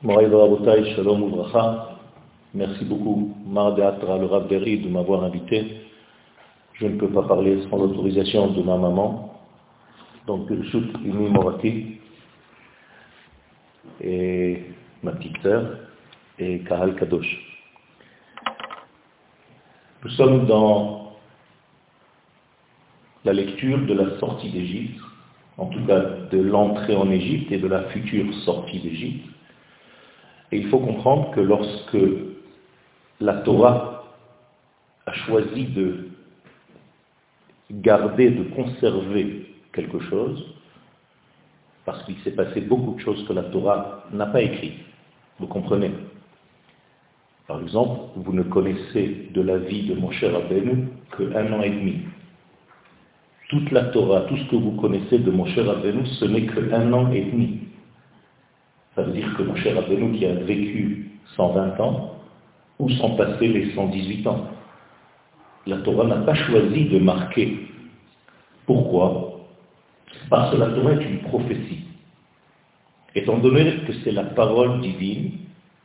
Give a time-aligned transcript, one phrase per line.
[0.00, 1.44] Shalom.
[2.54, 5.88] Merci beaucoup, Mardeatra, le Rav de m'avoir invité.
[6.74, 9.34] Je ne peux pas parler sans l'autorisation de ma maman.
[10.28, 11.96] Donc, Pirchut Imi Morati
[14.00, 14.66] et
[15.02, 15.66] ma petite sœur
[16.38, 17.60] et Kahal Kadosh.
[20.04, 21.16] Nous sommes dans
[23.24, 25.00] la lecture de la sortie d'Égypte,
[25.56, 29.28] en tout cas de l'entrée en Égypte et de la future sortie d'Égypte.
[30.50, 31.98] Et il faut comprendre que lorsque
[33.20, 34.04] la Torah
[35.06, 36.08] a choisi de
[37.70, 40.54] garder, de conserver quelque chose,
[41.84, 44.80] parce qu'il s'est passé beaucoup de choses que la Torah n'a pas écrites.
[45.38, 45.90] Vous comprenez?
[47.46, 51.70] Par exemple, vous ne connaissez de la vie de mon cher Rabbeinu qu'un an et
[51.70, 52.00] demi.
[53.48, 56.92] Toute la Torah, tout ce que vous connaissez de mon cher Rabbeinu, ce n'est qu'un
[56.92, 57.67] an et demi.
[58.98, 62.16] Ça veut dire que mon cher Rabbeinu qui a vécu 120 ans,
[62.80, 64.50] où sont passés les 118 ans
[65.68, 67.68] La Torah n'a pas choisi de marquer.
[68.66, 69.46] Pourquoi?
[70.28, 71.84] Parce que la Torah est une prophétie.
[73.14, 75.30] Étant donné que c'est la parole divine,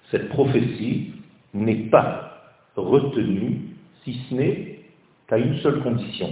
[0.09, 1.11] cette prophétie
[1.53, 4.79] n'est pas retenue si ce n'est
[5.27, 6.31] qu'à une seule condition,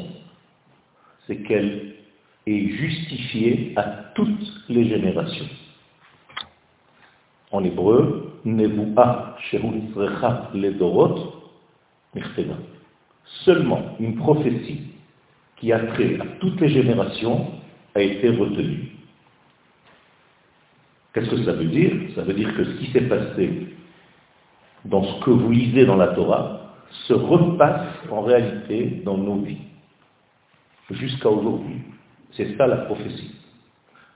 [1.27, 1.93] c'est qu'elle
[2.47, 3.83] est justifiée à
[4.15, 5.45] toutes les générations.
[7.51, 9.35] En hébreu, Nebu'a
[10.53, 11.33] les Dorot,
[13.45, 14.81] Seulement une prophétie
[15.57, 17.47] qui a trait à toutes les générations
[17.95, 18.91] a été retenue.
[21.13, 21.93] Qu'est-ce que ça veut dire?
[22.15, 23.67] Ça veut dire que ce qui s'est passé
[24.85, 26.73] dans ce que vous lisez dans la Torah
[27.07, 29.57] se repasse en réalité dans nos vies,
[30.89, 31.81] jusqu'à aujourd'hui.
[32.31, 33.35] C'est ça la prophétie.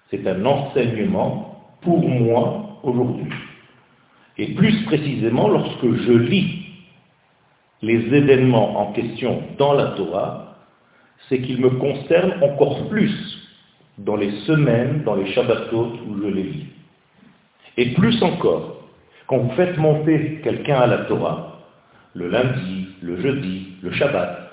[0.09, 3.31] C'est un enseignement pour moi aujourd'hui.
[4.37, 6.65] Et plus précisément, lorsque je lis
[7.81, 10.57] les événements en question dans la Torah,
[11.27, 13.13] c'est qu'ils me concernent encore plus
[13.97, 16.65] dans les semaines, dans les Shabbatot où je les lis.
[17.77, 18.89] Et plus encore,
[19.27, 21.61] quand vous faites monter quelqu'un à la Torah,
[22.13, 24.45] le lundi, le jeudi, le Shabbat,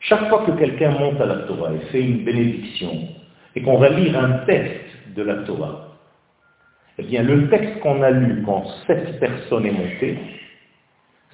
[0.00, 3.08] chaque fois que quelqu'un monte à la Torah et fait une bénédiction,
[3.54, 5.85] et qu'on va lire un texte de la Torah,
[6.98, 10.18] eh bien, le texte qu'on a lu quand cette personne est montée,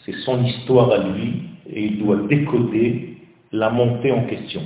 [0.05, 3.17] c'est son histoire à lui, et il doit décoder
[3.53, 4.63] la montée en question.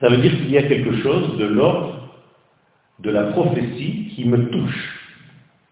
[0.00, 2.00] Ça veut dire qu'il y a quelque chose de l'ordre
[2.98, 4.96] de la prophétie qui me touche.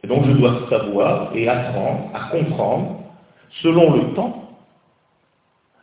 [0.03, 3.03] Et donc je dois savoir et apprendre à comprendre,
[3.62, 4.59] selon le temps,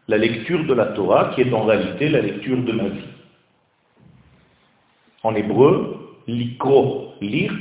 [0.07, 3.07] la lecture de la Torah, qui est en réalité la lecture de ma vie.
[5.23, 5.94] En hébreu,
[6.27, 7.53] l'ikro, lire,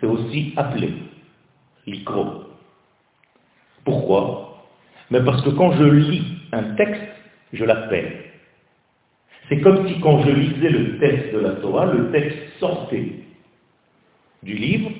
[0.00, 0.92] c'est aussi appeler,
[1.86, 2.44] l'ikro.
[3.84, 4.66] Pourquoi?
[5.10, 7.02] Mais parce que quand je lis un texte,
[7.52, 8.24] je l'appelle.
[9.48, 13.24] C'est comme si quand je lisais le texte de la Torah, le texte sortait
[14.42, 14.90] du livre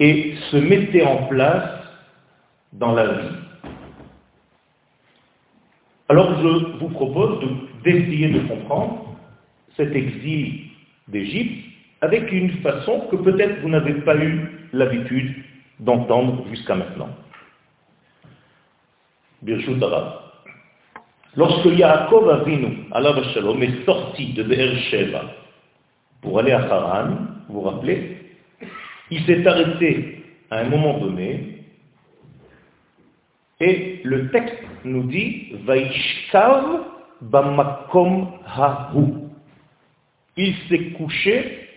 [0.00, 1.70] et se mettait en place
[2.72, 3.36] dans la vie.
[6.08, 7.44] Alors je vous propose
[7.84, 9.07] d'essayer de comprendre
[9.78, 10.64] cet exil
[11.08, 11.64] d'Égypte
[12.02, 15.34] avec une façon que peut-être vous n'avez pas eu l'habitude
[15.80, 17.08] d'entendre jusqu'à maintenant.
[21.36, 24.74] Lorsque Yaakov Avinu, Allah Shalom, est sorti de Be'er
[26.20, 27.10] pour aller à Haran,
[27.48, 28.16] vous vous rappelez,
[29.10, 31.64] il s'est arrêté à un moment donné
[33.60, 36.84] et le texte nous dit Vaishkav
[37.22, 39.27] bamakom hahu
[40.38, 41.68] il s'est couché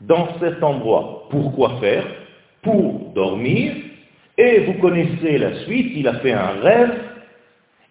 [0.00, 1.26] dans cet endroit.
[1.30, 2.06] Pourquoi faire?
[2.62, 3.74] Pour dormir.
[4.38, 6.94] Et vous connaissez la suite, il a fait un rêve.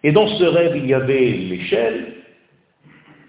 [0.02, 2.14] Et dans ce rêve, il y avait l'échelle,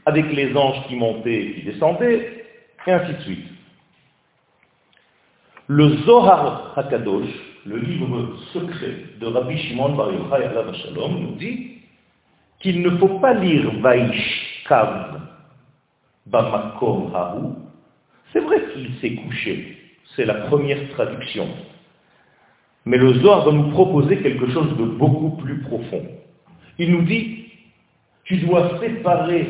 [0.06, 2.46] avec les anges qui montaient et qui descendaient,
[2.86, 3.48] et ainsi de suite.
[5.68, 7.28] Le Zohar HaKadosh,
[7.66, 11.80] le livre secret de Rabbi Shimon Bar Yochai Shalom, nous dit
[12.60, 15.27] qu'il ne faut pas lire Vaishkav
[16.32, 17.54] Bamakom Hahu,
[18.34, 19.78] c'est vrai qu'il s'est couché,
[20.16, 21.48] c'est la première traduction.
[22.86, 26.06] Mais le Zohar va nous proposer quelque chose de beaucoup plus profond.
[26.78, 27.46] Il nous dit,
[28.24, 29.48] tu dois séparer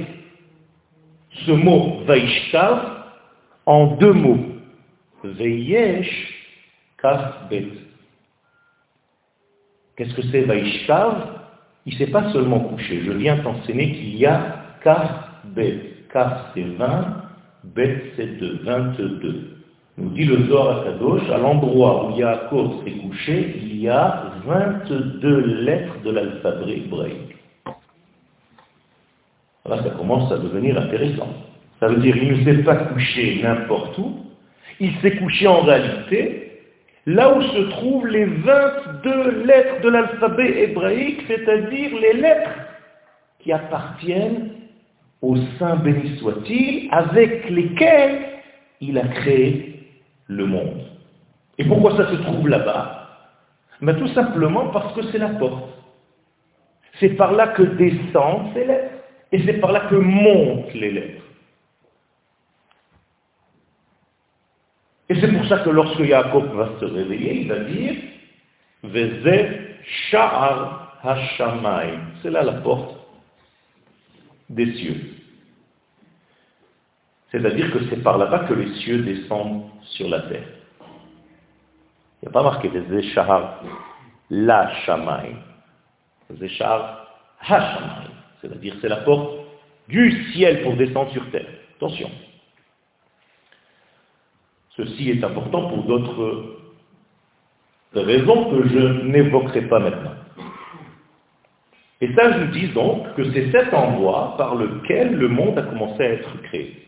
[1.46, 3.04] ce mot Vaishtav
[3.66, 4.46] en deux mots.
[5.24, 6.34] Veyesh
[7.50, 7.68] Bet.
[9.96, 11.42] Qu'est-ce que c'est Vaishtav?
[11.86, 13.02] Il ne s'est pas seulement couché.
[13.04, 14.64] Je viens t'enseigner qu'il y a
[15.44, 15.97] Bet.
[16.54, 17.24] C'est 20,
[17.64, 19.58] Bet, c'est de 22.
[19.98, 24.32] Nous dit le Zohar à Kadosh, à l'endroit où Yaakov s'est couché, il y a
[24.46, 27.36] 22 lettres de l'alphabet hébraïque.
[29.68, 31.30] Là, ça commence à devenir intéressant.
[31.80, 34.18] Ça veut dire qu'il ne s'est pas couché n'importe où,
[34.80, 36.48] il s'est couché en réalité
[37.08, 42.52] là où se trouvent les 22 lettres de l'alphabet hébraïque, c'est-à-dire les lettres
[43.40, 44.57] qui appartiennent
[45.22, 48.22] au Saint béni soit-il, avec lesquelles
[48.82, 49.90] il a créé
[50.28, 50.82] le monde.
[51.58, 53.10] Et pourquoi ça se trouve là-bas?
[53.82, 55.70] Ben, Tout simplement parce que c'est la porte.
[57.00, 58.94] C'est par là que descendent ces lettres,
[59.32, 61.24] et c'est par là que montent les lettres.
[65.10, 67.96] Et c'est pour ça que lorsque Jacob va se réveiller, il va dire
[68.84, 69.50] Veze
[70.10, 70.84] Sha'ar.
[72.22, 72.97] C'est là la porte
[74.50, 75.14] des cieux.
[77.32, 80.48] C'est-à-dire que c'est par là-bas que les cieux descendent sur la terre.
[82.22, 83.62] Il n'y a pas marqué Veze Sha'ar
[84.30, 85.38] la Shamayim.
[86.30, 87.08] Veze Sha'ar
[87.42, 88.12] Hashamayim.
[88.42, 89.40] C'est-à-dire c'est la porte
[89.88, 91.48] du ciel pour descendre sur terre.
[91.76, 92.10] Attention.
[94.76, 96.58] Ceci est important pour d'autres
[97.94, 100.16] raisons que je n'évoquerai pas maintenant.
[102.02, 106.04] Et ça, je dis donc que c'est cet endroit par lequel le monde a commencé
[106.04, 106.88] à être créé.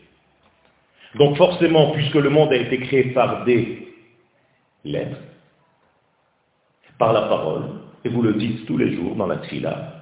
[1.16, 3.88] Donc forcément, puisque le monde a été créé par des
[4.84, 5.18] lettres,
[6.98, 7.64] par la parole,
[8.04, 9.94] et vous le dites tous les jours dans la Trila,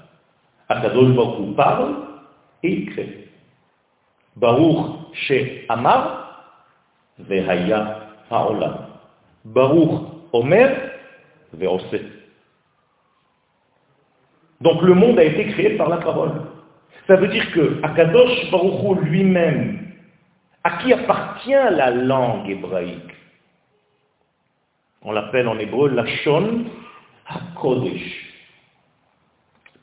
[0.69, 1.95] Akadosh Baruch parle
[2.63, 3.29] et il crée.
[4.37, 6.45] Baruch chez Amar,
[7.19, 8.87] Vehaya Haolam.
[9.47, 10.03] Baruch
[10.33, 10.91] Omer
[11.55, 12.18] Veose.
[14.61, 16.33] Donc le monde a été créé par la parole.
[17.07, 19.89] Ça veut dire que Akadosh Baruch lui-même,
[20.65, 23.15] à qui appartient la langue hébraïque
[25.03, 26.65] On l'appelle en hébreu la Shon
[27.27, 28.27] HaKodesh.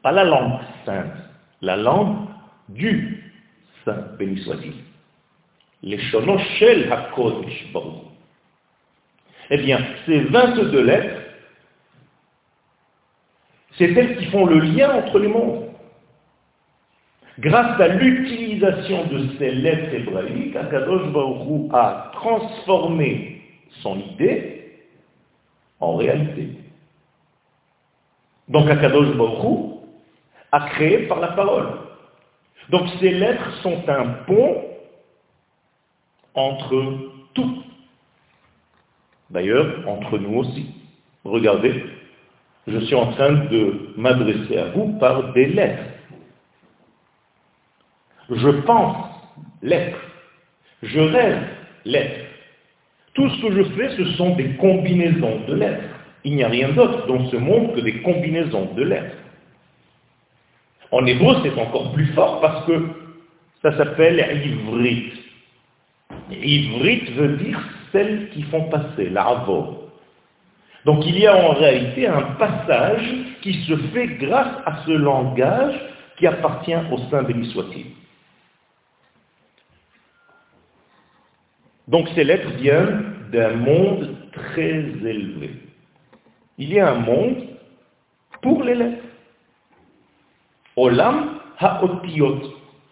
[0.01, 1.16] Pas la langue sainte,
[1.62, 2.27] la langue
[2.69, 3.33] du
[3.83, 4.74] Saint, béni soit-il
[5.86, 7.68] les Shel HaKodesh
[9.51, 11.22] Eh bien, ces 22 lettres,
[13.77, 15.69] c'est elles qui font le lien entre les mondes.
[17.39, 23.42] Grâce à l'utilisation de ces lettres hébraïques, Akadosh Baruch a transformé
[23.81, 24.72] son idée
[25.81, 26.50] en réalité.
[28.48, 29.75] Donc Akadosh Baruch
[30.54, 31.68] a créé par la parole.
[32.69, 34.63] Donc ces lettres sont un pont
[36.36, 37.63] entre tout.
[39.30, 40.68] D'ailleurs, entre nous aussi.
[41.25, 41.83] Regardez,
[42.67, 45.83] je suis en train de m'adresser à vous par des lettres.
[48.29, 48.97] Je pense
[49.62, 50.01] lettres.
[50.81, 51.44] Je rêve
[51.85, 52.25] lettres.
[53.13, 55.83] Tout ce que je fais, ce sont des combinaisons de lettres.
[56.23, 59.15] Il n'y a rien d'autre dans ce monde que des combinaisons de lettres.
[60.91, 62.88] En hébreu, c'est encore plus fort parce que
[63.62, 65.13] ça s'appelle ivrit.
[66.31, 67.59] Ivrit veut dire
[67.91, 69.85] celles qui font passer, l'arvo.
[70.86, 75.76] Donc il y a en réalité un passage qui se fait grâce à ce langage
[76.18, 77.88] qui appartient au Saint béni soit-il.
[81.88, 85.56] Donc ces lettres viennent d'un monde très élevé.
[86.58, 87.48] Il y a un monde
[88.42, 89.04] pour les lettres.
[90.75, 92.42] Olam ha'otiyot.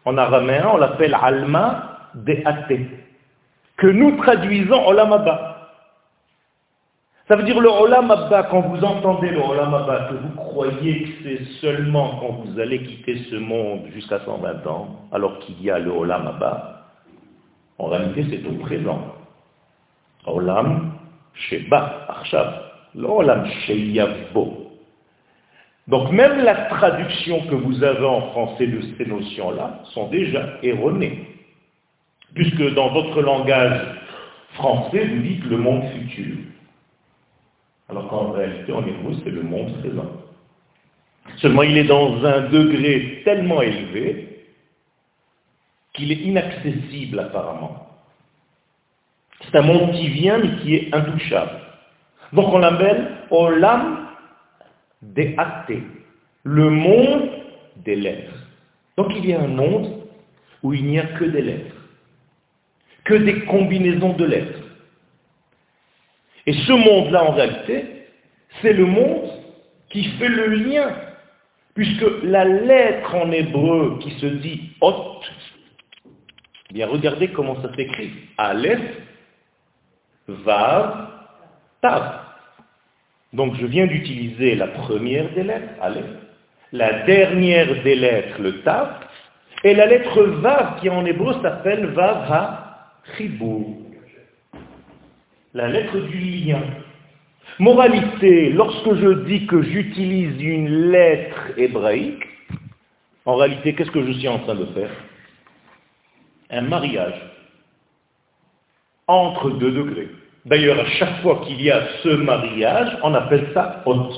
[0.06, 2.44] En araméen, on l'appelle Alma de
[3.78, 5.53] que nous traduisons Olam.
[7.27, 11.03] Ça veut dire le Olam Abba, quand vous entendez le Olam Abba, que vous croyez
[11.03, 15.72] que c'est seulement quand vous allez quitter ce monde jusqu'à 120 ans, alors qu'il y
[15.72, 16.88] a le Olam Abba,
[17.77, 19.15] en réalité c'est au présent.
[20.25, 20.94] Olam
[21.34, 22.62] Sheba, Arshav,
[22.94, 24.72] le Olam Sheyavo.
[25.88, 31.27] Donc même la traduction que vous avez en français de ces notions-là sont déjà erronées.
[32.36, 33.80] Puisque dans votre langage
[34.56, 36.36] français, vous dites le monde futur.
[37.90, 40.12] Alors qu'en réalité, en hébreu, c'est le monde présent.
[41.38, 44.46] Seulement, il est dans un degré tellement élevé
[45.94, 47.88] qu'il est inaccessible apparemment.
[49.42, 51.60] C'est un monde qui vient mais qui est intouchable.
[52.32, 54.08] Donc on l'appelle Olam
[55.02, 55.84] des athées,
[56.44, 57.30] le monde
[57.78, 58.34] des lettres.
[58.98, 60.08] Donc il y a un monde
[60.63, 61.75] où il n'y a que des lettres
[63.04, 64.60] que des combinaisons de lettres.
[66.46, 68.08] Et ce monde-là, en réalité,
[68.62, 69.30] c'est le monde
[69.90, 70.94] qui fait le lien,
[71.76, 75.22] puisque la lettre en hébreu qui se dit hot,
[76.72, 78.10] Bien, regardez comment ça s'écrit.
[78.36, 78.82] Aleph,
[80.28, 81.08] Vav,
[81.82, 82.20] Tav.
[83.32, 86.06] Donc je viens d'utiliser la première des lettres, Aleph,
[86.72, 88.90] la dernière des lettres, le Tav,
[89.64, 92.60] et la lettre Vav qui en hébreu s'appelle Vav Ha.
[95.56, 96.62] La lettre du lien.
[97.60, 102.26] Moralité, lorsque je dis que j'utilise une lettre hébraïque,
[103.26, 104.90] en réalité, qu'est-ce que je suis en train de faire?
[106.50, 107.22] Un mariage
[109.06, 110.10] entre deux degrés.
[110.46, 114.14] D'ailleurs, à chaque fois qu'il y a ce mariage, on appelle ça hôte.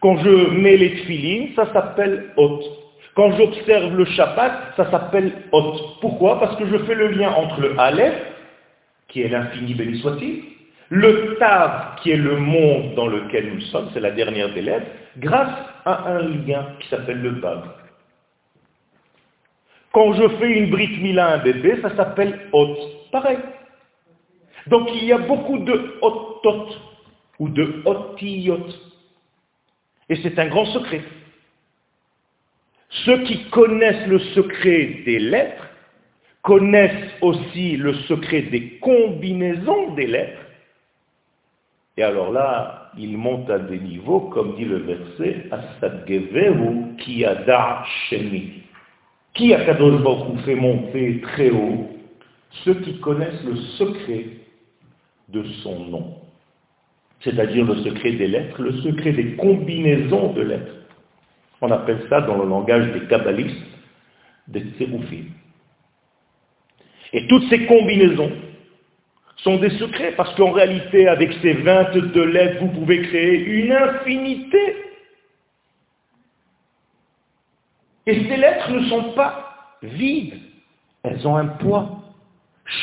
[0.00, 2.64] Quand je mets les tefilines, ça s'appelle hôte.
[3.16, 5.98] Quand j'observe le Shabbat, ça s'appelle hôte.
[6.00, 6.38] Pourquoi?
[6.38, 8.35] Parce que je fais le lien entre le Aleph,
[9.08, 10.42] qui est l'infini béni soit-il,
[10.88, 14.86] le Tav, qui est le monde dans lequel nous sommes, c'est la dernière des lettres,
[15.18, 17.62] grâce à un lien qui s'appelle le Vav.
[19.92, 22.78] Quand je fais une brite mila à un bébé, ça s'appelle hôte.
[23.10, 23.38] Pareil.
[24.66, 26.68] Donc il y a beaucoup de hotot
[27.38, 28.66] ou de otiyot.
[30.08, 31.02] Et c'est un grand secret.
[33.04, 35.66] Ceux qui connaissent le secret des lettres
[36.46, 40.42] connaissent aussi le secret des combinaisons des lettres.
[41.96, 45.50] Et alors là, ils montent à des niveaux, comme dit le verset,
[46.98, 48.62] kiyada shemi.
[49.34, 51.90] Qui a Kadosh fait monter très haut
[52.64, 54.26] Ceux qui connaissent le secret
[55.28, 56.14] de son nom.
[57.22, 60.76] C'est-à-dire le secret des lettres, le secret des combinaisons de lettres.
[61.60, 63.66] On appelle ça dans le langage des kabbalistes
[64.46, 65.24] des tséroufim.
[67.12, 68.32] Et toutes ces combinaisons
[69.38, 74.76] sont des secrets, parce qu'en réalité, avec ces 22 lettres, vous pouvez créer une infinité.
[78.06, 80.38] Et ces lettres ne sont pas vides,
[81.02, 82.02] elles ont un poids.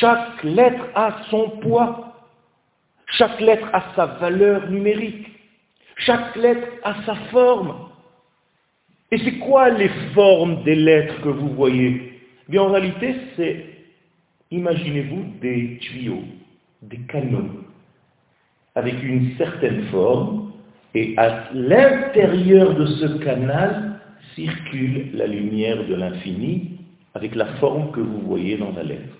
[0.00, 2.14] Chaque lettre a son poids.
[3.06, 5.28] Chaque lettre a sa valeur numérique.
[5.96, 7.90] Chaque lettre a sa forme.
[9.10, 12.20] Et c'est quoi les formes des lettres que vous voyez?
[12.48, 13.66] Bien, en réalité, c'est,
[14.50, 16.24] imaginez-vous, des tuyaux,
[16.82, 17.50] des canaux,
[18.74, 20.52] avec une certaine forme,
[20.94, 24.00] et à l'intérieur de ce canal
[24.34, 26.78] circule la lumière de l'infini
[27.14, 29.16] avec la forme que vous voyez dans la lettre.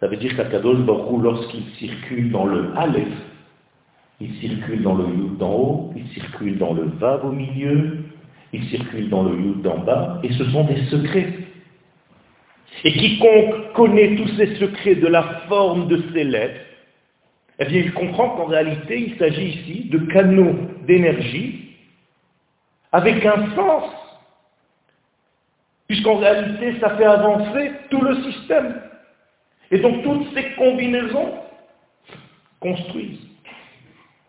[0.00, 3.08] Ça veut dire qu'Akadosh Baruch lorsqu'il circule dans le Aleph,
[4.20, 7.98] il circule dans le Yud d'en haut, il circule dans le Vav au milieu,
[8.52, 11.32] il circule dans le Yud d'en bas, et ce sont des secrets.
[12.84, 16.60] Et quiconque connaît tous ces secrets de la forme de ces lettres,
[17.58, 20.54] eh bien il comprend qu'en réalité il s'agit ici de canaux
[20.86, 21.74] d'énergie
[22.92, 23.92] avec un sens,
[25.88, 28.80] puisqu'en réalité ça fait avancer tout le système.
[29.70, 31.34] Et donc toutes ces combinaisons
[32.60, 33.26] construisent.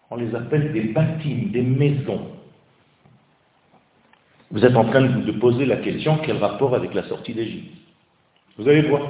[0.10, 2.32] On les appelle des bâtiments, des maisons.
[4.52, 7.76] Vous êtes en train de vous poser la question, quel rapport avec la sortie d'Égypte?
[8.60, 9.04] Vous allez voir.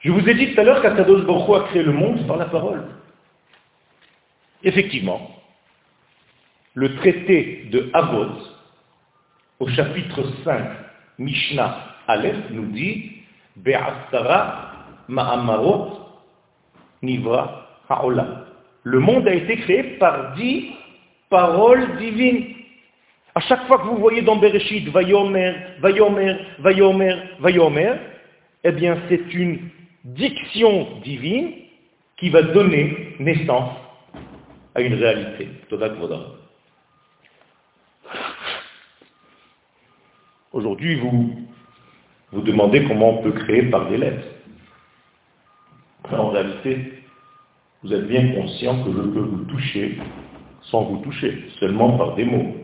[0.00, 2.44] Je vous ai dit tout à l'heure qu'Akadosh Baruch a créé le monde par la
[2.44, 2.84] parole.
[4.62, 5.30] Effectivement,
[6.74, 8.26] le traité de Avot,
[9.58, 10.68] au chapitre 5,
[11.18, 13.22] Mishnah Aleph, nous dit
[15.08, 16.00] Ma'amarot
[17.00, 18.44] Nivra Ha'olam.
[18.82, 20.72] Le monde a été créé par dix
[21.30, 22.57] paroles divines.
[23.34, 27.94] À chaque fois que vous voyez dans Bereshit, Vayomer, Vayomer, Vayomer, Vayomer,
[28.64, 29.70] eh bien c'est une
[30.04, 31.52] diction divine
[32.16, 33.74] qui va donner naissance
[34.74, 35.48] à une réalité.
[40.52, 41.48] Aujourd'hui, vous
[42.32, 44.26] vous demandez comment on peut créer par des lettres.
[46.10, 47.04] En réalité,
[47.82, 49.98] vous êtes bien conscient que je peux vous toucher
[50.62, 52.56] sans vous toucher, seulement par des mots.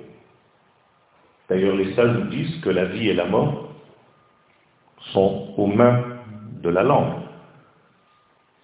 [1.49, 3.69] D'ailleurs, les sages nous disent que la vie et la mort
[5.13, 6.03] sont aux mains
[6.63, 7.23] de la langue.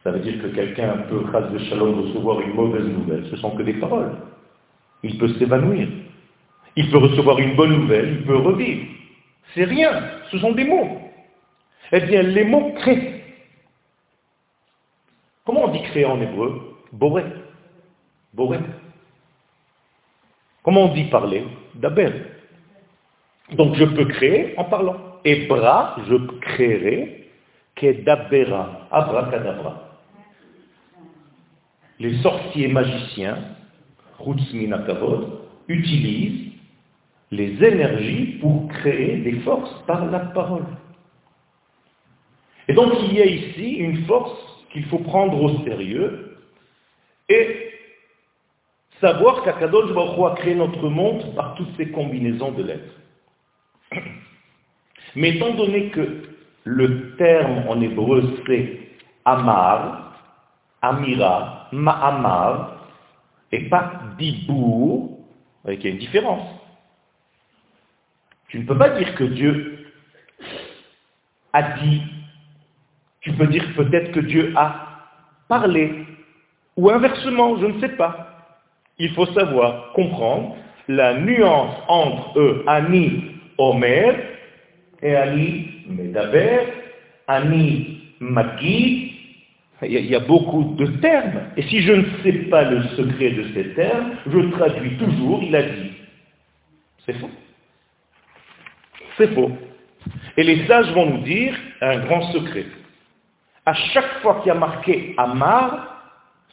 [0.02, 3.26] Ça veut dire que quelqu'un peut, grâce de shalom, recevoir une mauvaise nouvelle.
[3.30, 4.16] Ce sont que des paroles.
[5.02, 5.88] Il peut s'évanouir.
[6.76, 8.86] Il peut recevoir une bonne nouvelle, il peut revivre.
[9.54, 9.90] C'est rien,
[10.30, 11.00] ce sont des mots.
[11.92, 13.24] Eh bien, les mots créent.
[15.44, 16.76] Comment on dit créer en hébreu?
[16.92, 17.24] Boré.
[18.32, 18.58] Boré.
[20.62, 21.44] Comment on dit parler?
[21.74, 22.12] Daber.
[23.52, 24.96] Donc je peux créer en parlant.
[25.24, 27.28] Et bras, je créerai
[27.76, 29.98] kedabera, abracadabra.
[31.98, 33.38] Les sorciers magiciens,
[34.18, 36.52] Rutzminakavod, utilisent
[37.30, 40.66] les énergies pour créer des forces par la parole.
[42.68, 44.38] Et donc il y a ici une force
[44.72, 46.38] qu'il faut prendre au sérieux
[47.28, 47.70] et
[49.00, 52.99] savoir qu'Akadosh Baruch a créé notre monde par toutes ces combinaisons de lettres.
[55.16, 56.22] Mais étant donné que
[56.64, 58.78] le terme en hébreu c'est
[59.24, 60.14] Amar,
[60.82, 62.76] Amira, Ma'amar,
[63.52, 65.18] et pas Dibour,
[65.68, 66.48] il y a une différence.
[68.48, 69.92] Tu ne peux pas dire que Dieu
[71.52, 72.02] a dit.
[73.20, 74.86] Tu peux dire peut-être que Dieu a
[75.48, 76.06] parlé.
[76.76, 78.28] Ou inversement, je ne sais pas.
[78.98, 80.56] Il faut savoir, comprendre
[80.88, 84.14] la nuance entre eux, Ani Omer
[85.02, 86.60] et Ani Medaber,
[87.28, 89.06] Ani Magi.
[89.82, 91.40] Il y a beaucoup de termes.
[91.56, 95.54] Et si je ne sais pas le secret de ces termes, je traduis toujours, il
[95.56, 95.92] a dit.
[97.06, 97.30] C'est faux.
[99.16, 99.50] C'est faux.
[100.36, 102.66] Et les sages vont nous dire un grand secret.
[103.64, 106.02] À chaque fois qu'il y a marqué Amar,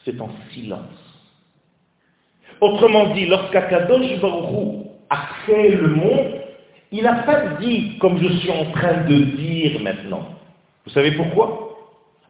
[0.04, 1.08] c'est en silence.
[2.62, 6.37] Autrement dit, lorsqu'Akadosh Baruch a créé le monde,
[6.91, 10.25] il n'a pas dit comme je suis en train de dire maintenant.
[10.86, 11.75] Vous savez pourquoi?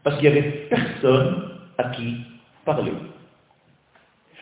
[0.04, 2.18] Parce qu'il n'y avait personne à qui
[2.66, 2.94] parler.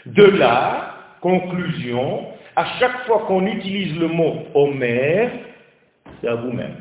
[0.05, 5.31] De là, conclusion, à chaque fois qu'on utilise le mot Omer,
[6.21, 6.75] c'est à vous-même.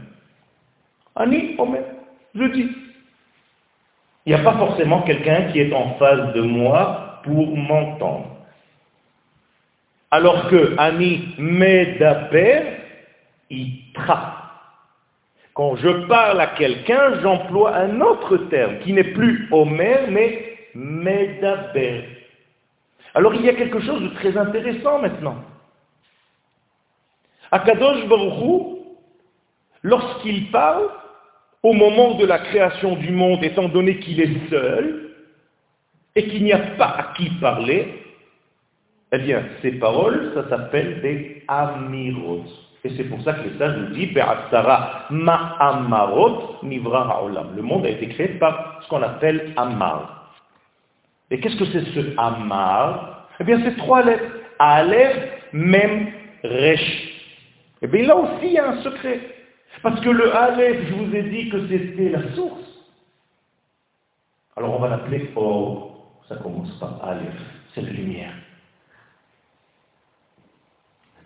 [1.16, 1.82] Ani, Omer,
[2.34, 2.70] je dis.
[4.26, 8.36] Il n'y a pas forcément quelqu'un qui est en face de moi pour m'entendre.
[10.10, 12.73] Alors que Ani Medaper,
[13.50, 14.44] il trappe.
[15.54, 22.04] Quand je parle à quelqu'un, j'emploie un autre terme qui n'est plus Omer, mais Medaber.
[23.14, 25.36] Alors il y a quelque chose de très intéressant maintenant.
[27.52, 28.74] Akadosh Baruch
[29.84, 30.88] lorsqu'il parle,
[31.62, 35.12] au moment de la création du monde, étant donné qu'il est seul,
[36.16, 38.02] et qu'il n'y a pas à qui parler,
[39.12, 42.44] eh bien, ces paroles, ça s'appelle des amirot.
[42.84, 44.14] Et c'est pour ça que sages nous disent,
[45.10, 47.56] ma'amarot nivra ha'olam.
[47.56, 50.32] Le monde a été créé par ce qu'on appelle amar.
[51.30, 53.28] Et qu'est-ce que c'est ce amar?
[53.40, 54.30] Eh bien, c'est trois lettres.
[54.58, 55.16] Aleph,
[55.52, 56.12] Mem,
[56.44, 57.10] Resh.
[57.80, 59.20] Eh bien, là aussi, il y a un secret.
[59.82, 62.60] Parce que le Aleph, je vous ai dit que c'était la source.
[64.56, 65.90] Alors on va l'appeler Or.
[66.28, 67.34] Ça commence par Aleph,
[67.74, 68.32] c'est la lumière.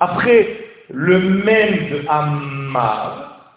[0.00, 3.54] Après, le même de Ammar,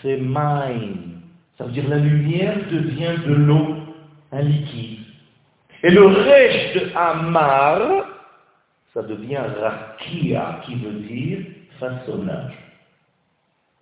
[0.00, 0.78] c'est Main.
[1.58, 3.76] Ça veut dire la lumière devient de l'eau,
[4.30, 5.00] un liquide.
[5.82, 8.06] Et le Resh de Ammar,
[8.94, 11.38] ça devient Rakia, qui veut dire
[11.80, 12.54] façonnage.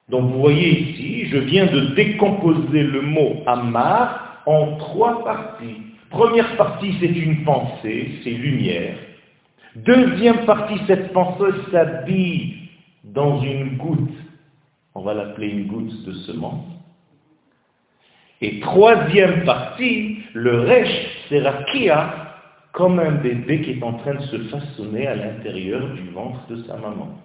[0.09, 5.83] Donc vous voyez ici, je viens de décomposer le mot Amar en trois parties.
[6.11, 8.97] Première partie, c'est une pensée, c'est lumière.
[9.77, 12.69] Deuxième partie, cette pensée s'habille
[13.05, 14.17] dans une goutte.
[14.95, 16.67] On va l'appeler une goutte de semence.
[18.41, 22.21] Et troisième partie, le Resh, c'est Rakia,
[22.73, 26.63] comme un bébé qui est en train de se façonner à l'intérieur du ventre de
[26.65, 27.19] sa maman.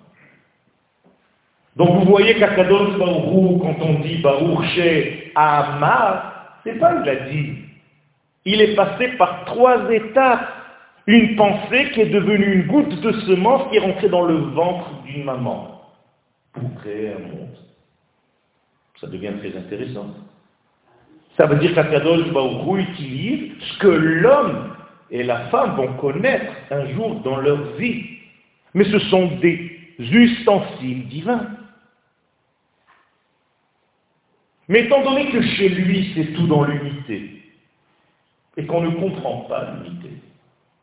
[1.76, 4.80] Donc vous voyez qu'Akadosh Baruch quand on dit Baruch
[5.36, 7.54] Amar, c'est pas il a dit.
[8.46, 10.65] Il est passé par trois étapes.
[11.08, 15.04] Une pensée qui est devenue une goutte de semence qui est rentrée dans le ventre
[15.04, 15.82] d'une maman
[16.54, 17.58] pour créer un monde.
[19.00, 20.08] Ça devient très intéressant.
[21.38, 24.74] Ça veut dire qu'Akadosh Baruch utilise ce que l'homme
[25.12, 28.04] et la femme vont connaître un jour dans leur vie.
[28.74, 31.48] Mais ce sont des ustensiles divins.
[34.68, 37.44] Mais étant donné que chez lui, c'est tout dans l'unité,
[38.58, 40.10] et qu'on ne comprend pas l'unité,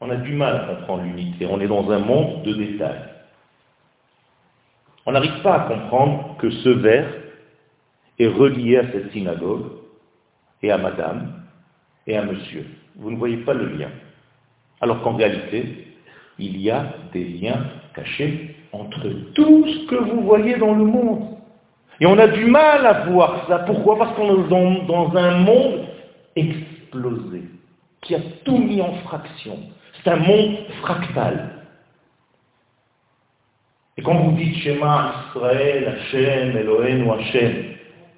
[0.02, 3.04] on a du mal à comprendre l'unité, on est dans un monde de détails.
[5.06, 7.06] On n'arrive pas à comprendre que ce vers
[8.18, 9.66] est relié à cette synagogue,
[10.60, 11.44] et à madame,
[12.08, 12.66] et à monsieur.
[12.96, 13.90] Vous ne voyez pas le lien.
[14.80, 15.86] Alors qu'en réalité,
[16.36, 21.36] il y a des liens cachés entre tout ce que vous voyez dans le monde.
[22.00, 23.60] Et on a du mal à voir ça.
[23.60, 23.98] Pourquoi?
[23.98, 25.84] Parce qu'on est dans, un monde
[26.34, 27.42] explosé,
[28.00, 29.58] qui a tout mis en fraction.
[30.02, 31.50] C'est un monde fractal.
[33.96, 37.74] Et quand vous dites Shema Israël, Hashem, Elohim ou Hashem,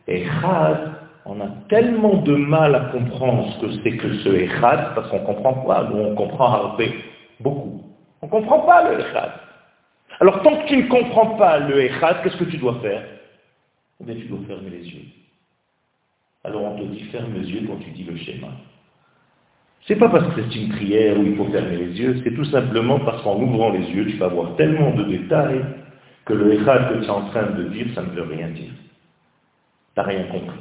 [0.07, 0.94] Echad,
[1.27, 5.20] on a tellement de mal à comprendre ce que c'est que ce Echad, parce qu'on
[5.20, 5.85] comprend pas.
[5.85, 6.94] Nous, on comprend Harpé
[7.40, 7.83] beaucoup.
[8.23, 9.33] On ne comprend pas le Echad.
[10.20, 13.03] Alors tant que tu ne comprends pas le Echad, qu'est-ce que tu dois faire?
[14.01, 15.05] Eh bien tu dois fermer les yeux.
[16.44, 18.49] Alors on te dit ferme les yeux quand tu dis le schéma.
[19.87, 22.44] C'est pas parce que c'est une prière où il faut fermer les yeux, c'est tout
[22.47, 25.62] simplement parce qu'en ouvrant les yeux, tu vas voir tellement de détails
[26.25, 28.70] que le Echad que tu es en train de dire, ça ne veut rien dire.
[28.70, 30.59] Tu n'as rien compris.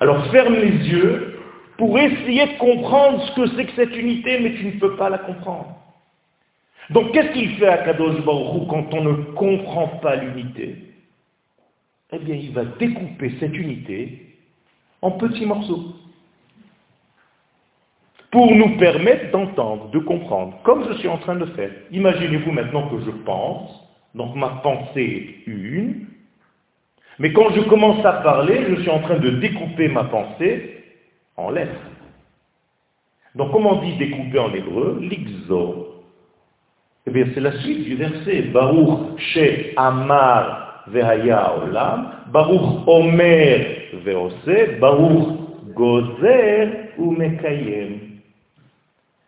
[0.00, 1.38] Alors ferme les yeux
[1.78, 5.08] pour essayer de comprendre ce que c'est que cette unité, mais tu ne peux pas
[5.08, 5.76] la comprendre.
[6.90, 10.76] Donc qu'est-ce qu'il fait à Kadosh Baruch quand on ne comprend pas l'unité?
[12.12, 14.36] Eh bien, il va découper cette unité
[15.00, 15.94] en petits morceaux
[18.32, 21.70] pour nous permettre d'entendre, de comprendre, comme je suis en train de faire.
[21.92, 23.70] Imaginez-vous maintenant que je pense,
[24.14, 26.06] donc ma pensée est une,
[27.18, 30.82] mais quand je commence à parler, je suis en train de découper ma pensée
[31.36, 31.72] en lettres.
[33.34, 36.02] Donc comment on dit découper en hébreu L'ixo.
[37.06, 38.42] Eh bien c'est la suite du verset.
[38.52, 43.66] Baruch she amar vehaya olam, Baruch omer
[44.04, 48.11] veose, Baruch gozer ou mekayem.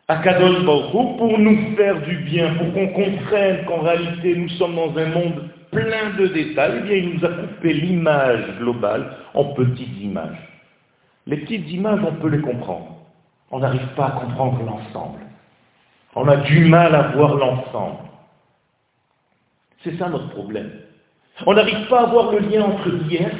[0.08, 4.96] Akadosh Baruch pour nous faire du bien, pour qu'on comprenne qu'en réalité nous sommes dans
[4.98, 9.98] un monde plein de détails, eh bien il nous a coupé l'image globale en petites
[10.00, 10.38] images.
[11.26, 12.96] Les petites images, on peut les comprendre.
[13.50, 15.20] On n'arrive pas à comprendre l'ensemble.
[16.14, 18.08] On a du mal à voir l'ensemble.
[19.82, 20.70] C'est ça notre problème.
[21.46, 23.30] On n'arrive pas à voir le lien entre hier,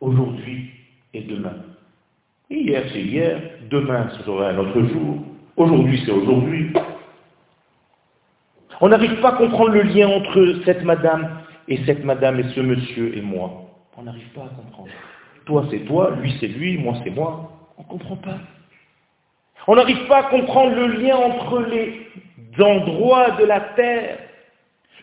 [0.00, 0.70] aujourd'hui
[1.12, 1.54] et demain.
[2.48, 5.18] Hier, c'est hier, demain, ce sera un autre jour,
[5.60, 6.72] Aujourd'hui, c'est aujourd'hui.
[8.80, 12.60] On n'arrive pas à comprendre le lien entre cette madame et cette madame et ce
[12.62, 13.68] monsieur et moi.
[13.98, 14.88] On n'arrive pas à comprendre.
[15.44, 17.52] Toi, c'est toi, lui, c'est lui, moi, c'est moi.
[17.76, 18.38] On ne comprend pas.
[19.66, 22.06] On n'arrive pas à comprendre le lien entre les
[22.58, 24.16] endroits de la terre.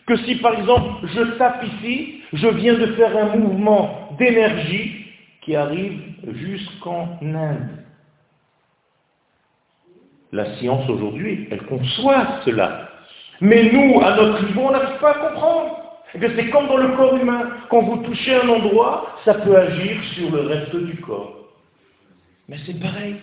[0.08, 5.06] Que si, par exemple, je tape ici, je viens de faire un mouvement d'énergie
[5.42, 7.77] qui arrive jusqu'en Inde.
[10.32, 12.90] La science aujourd'hui, elle conçoit cela.
[13.40, 15.76] Mais nous, à notre niveau, on n'arrive pas à comprendre.
[16.12, 17.50] C'est comme dans le corps humain.
[17.70, 21.34] Quand vous touchez un endroit, ça peut agir sur le reste du corps.
[22.48, 23.16] Mais c'est pareil.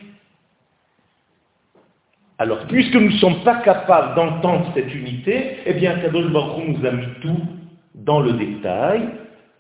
[2.38, 6.86] Alors, puisque nous ne sommes pas capables d'entendre cette unité, eh bien, Kadosh Baruch nous
[6.86, 7.42] a mis tout
[7.96, 9.10] dans le détail,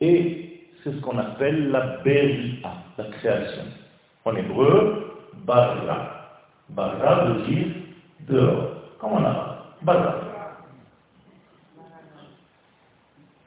[0.02, 3.64] et c'est ce qu'on appelle la Beria, la création.
[4.26, 6.15] En hébreu, Barra.
[6.70, 7.68] Bara veut dire
[8.28, 8.72] dehors.
[9.00, 10.22] Comment on a Bara.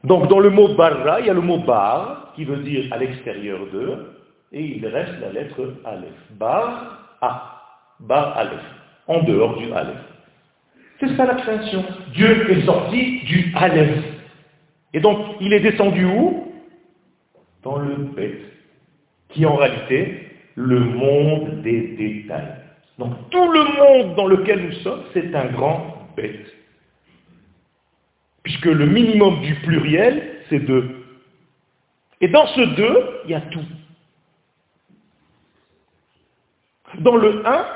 [0.05, 2.99] Donc dans le mot barra, il y a le mot bar, qui veut dire à
[2.99, 4.15] l'extérieur de,
[4.53, 6.15] et il reste la lettre Aleph.
[6.39, 7.63] Bar, A.
[8.01, 8.65] Bar, Aleph.
[9.07, 9.97] En dehors du Aleph.
[11.01, 11.85] C'est ça la création.
[12.13, 14.05] Dieu est sorti du Aleph.
[14.95, 16.53] Et donc, il est descendu où?
[17.63, 18.41] Dans le bête,
[19.29, 22.58] qui est en réalité le monde des détails.
[22.99, 26.53] Donc tout le monde dans lequel nous sommes, c'est un grand bête.
[28.43, 31.05] Puisque le minimum du pluriel, c'est deux.
[32.21, 33.65] Et dans ce deux, il y a tout.
[36.99, 37.67] Dans le un,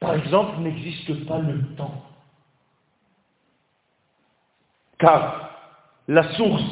[0.00, 2.04] par exemple, n'existe pas le temps.
[4.98, 5.50] Car
[6.08, 6.62] la source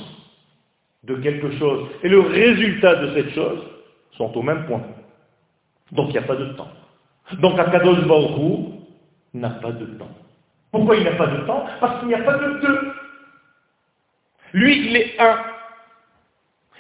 [1.05, 3.63] de quelque chose et le résultat de cette chose
[4.13, 4.83] sont au même point.
[5.93, 6.69] Donc il n'y a pas de temps.
[7.35, 8.73] Donc Akadosh Baruch
[9.35, 10.11] n'a pas de temps.
[10.71, 11.65] Pourquoi il n'a pas de temps?
[11.81, 12.93] Parce qu'il n'y a pas de deux.
[14.53, 15.37] Lui, il est un.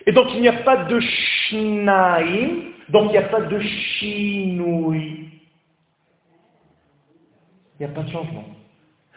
[0.06, 2.48] Et donc il n'y a pas de shnaim,
[2.90, 5.30] donc il n'y a pas de shinui.
[7.78, 8.44] Il n'y a pas de changement.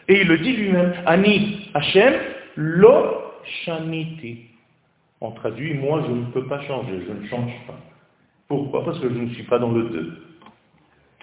[0.08, 2.14] Et il le dit lui-même, Ani Hashem
[2.56, 3.32] lo
[3.64, 4.46] shaniti.
[5.20, 7.78] On traduit, moi je ne peux pas changer, je ne change pas.
[8.48, 8.84] Pourquoi?
[8.84, 10.29] Parce que je ne suis pas dans le deux.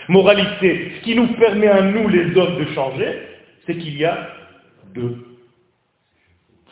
[0.09, 3.21] Moralité, ce qui nous permet à nous les hommes de changer,
[3.65, 4.29] c'est qu'il y a
[4.93, 5.25] deux.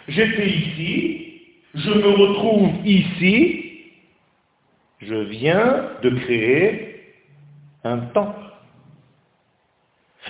[0.08, 1.42] J'étais ici,
[1.74, 3.92] je me retrouve ici,
[5.02, 7.14] je viens de créer
[7.84, 8.36] un temps.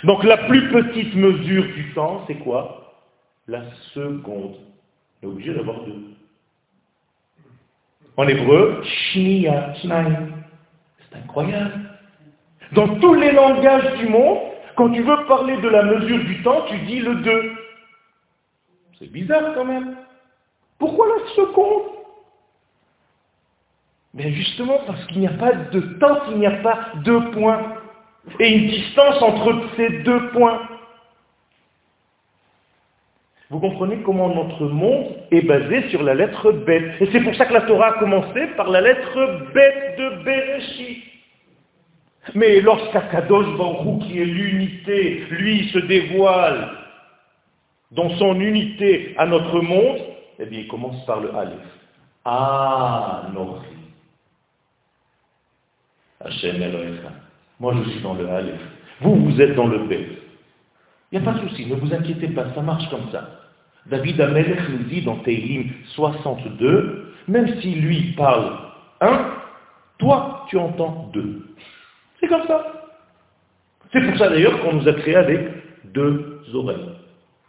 [0.04, 3.04] Donc la plus petite mesure du temps, c'est quoi?
[3.48, 3.64] La
[3.94, 4.56] seconde.
[5.22, 6.04] On est obligé d'avoir deux.
[8.18, 11.85] En hébreu, shnia, C'est incroyable.
[12.72, 14.40] Dans tous les langages du monde,
[14.76, 17.52] quand tu veux parler de la mesure du temps, tu dis le 2.
[19.00, 19.96] C'est bizarre quand même.
[20.80, 21.84] Pourquoi la seconde?
[24.14, 27.62] Mais justement parce qu'il n'y a pas de temps, il n'y a pas deux points.
[28.40, 30.62] Et une distance entre ces deux points.
[33.50, 37.00] Vous comprenez comment notre monde est basé sur la lettre bête.
[37.00, 41.15] Et c'est pour ça que la Torah a commencé par la lettre bête de Bereshit.
[42.34, 46.72] Mais lorsqu'Akadosh Baruch qui est l'unité, lui se dévoile
[47.92, 50.00] dans son unité à notre monde,
[50.40, 51.60] eh bien il commence par le Aleph.
[52.26, 53.68] Ah, Nochi.
[56.20, 56.98] Hachem Elohim.
[57.60, 58.62] Moi je suis dans le Aleph.
[59.02, 59.94] Vous, vous êtes dans le B.
[61.12, 63.30] Il n'y a pas de souci, ne vous inquiétez pas, ça marche comme ça.
[63.86, 68.58] David Amelech nous dit dans Tehillim 62, même si lui parle
[69.00, 69.32] un,
[70.00, 71.55] toi tu entends deux.
[72.20, 72.66] C'est comme ça.
[73.92, 75.40] C'est pour ça d'ailleurs qu'on nous a créé avec
[75.86, 76.90] deux oreilles.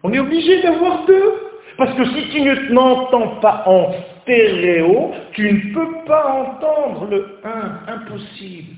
[0.03, 1.33] On est obligé d'avoir deux.
[1.77, 7.39] Parce que si tu ne n'entends pas en stéréo, tu ne peux pas entendre le
[7.45, 7.93] un.
[7.93, 8.77] Impossible.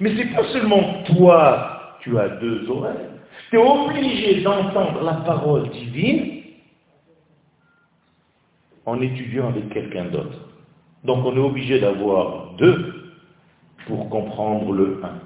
[0.00, 3.08] Mais c'est pas seulement toi, tu as deux oreilles.
[3.50, 6.42] Tu es obligé d'entendre la parole divine
[8.86, 10.38] en étudiant avec quelqu'un d'autre.
[11.04, 12.93] Donc on est obligé d'avoir deux
[13.86, 15.20] pour comprendre le un.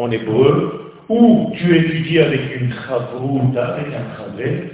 [0.00, 4.70] En hébreu, ou tu étudies avec une chavruta, avec un travet,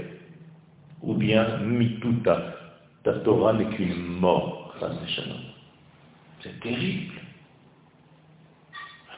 [1.02, 2.42] ou bien mituta.
[3.04, 4.74] Ta Torah n'est qu'une mort.
[6.42, 7.14] C'est terrible.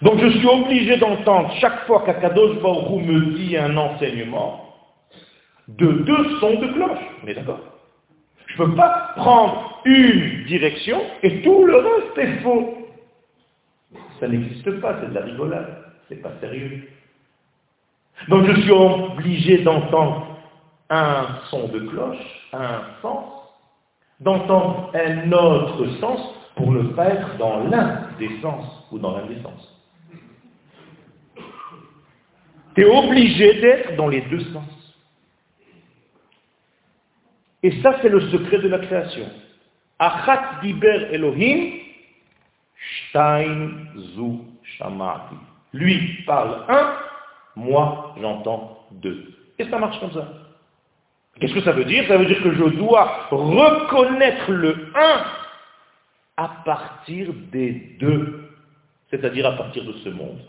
[0.03, 4.75] Donc je suis obligé d'entendre chaque fois qu'Akadosh Baruch me dit un enseignement
[5.69, 7.05] de deux sons de cloche.
[7.25, 7.61] Mais d'accord?
[8.47, 12.80] Je ne peux pas prendre une direction et tout le reste est faux.
[14.21, 15.85] Ça n'existe pas, c'est de la rigolade.
[16.09, 16.89] C'est pas sérieux.
[18.29, 20.37] Donc je suis obligé d'entendre
[20.91, 23.33] un son de cloche, un sens,
[24.21, 26.21] d'entendre un autre sens
[26.57, 29.77] pour ne pas être dans l'un des sens ou dans l'un des sens.
[32.75, 34.65] Tu es obligé d'être dans les deux sens.
[37.63, 39.27] Et ça, c'est le secret de la création.
[39.99, 41.80] Achat diber Elohim,
[42.81, 45.37] shtaim zu shamati.
[45.73, 46.95] Lui parle un,
[47.57, 49.33] moi j'entends deux.
[49.59, 50.27] Et ça marche comme ça.
[51.39, 52.07] Qu'est-ce que ça veut dire?
[52.09, 55.25] Ça veut dire que je dois reconnaître le un
[56.37, 58.51] à partir des deux,
[59.11, 60.41] c'est-à-dire à partir de ce monde.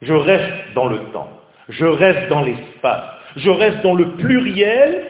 [0.00, 1.30] Je reste dans le temps.
[1.68, 3.04] Je reste dans l'espace.
[3.36, 5.06] Je reste dans le pluriel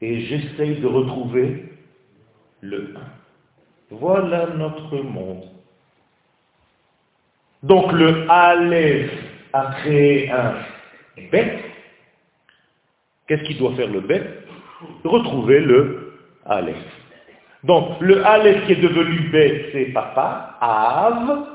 [0.00, 1.72] et j'essaye de retrouver
[2.60, 3.21] le 1.
[4.00, 5.44] Voilà notre monde.
[7.62, 9.10] Donc le Aleph
[9.52, 10.54] a créé un
[11.30, 11.60] bête.
[13.26, 14.46] Qu'est-ce qu'il doit faire le bête
[15.04, 16.14] Retrouver le
[16.46, 16.76] Aleph.
[17.64, 21.46] Donc le Aleph qui est devenu bête, c'est papa, Av,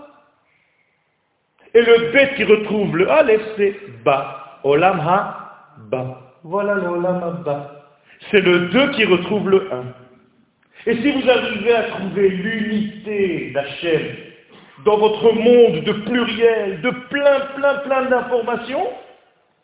[1.73, 4.59] et le bête qui retrouve le Aleph, c'est Ba.
[4.63, 6.21] Olam Ha Ba.
[6.43, 7.71] Voilà le Olam Ha Ba.
[8.31, 10.06] C'est le 2 qui retrouve le 1.
[10.85, 14.01] Et si vous arrivez à trouver l'unité d'Hachem
[14.85, 18.87] dans votre monde de pluriel, de plein, plein, plein d'informations,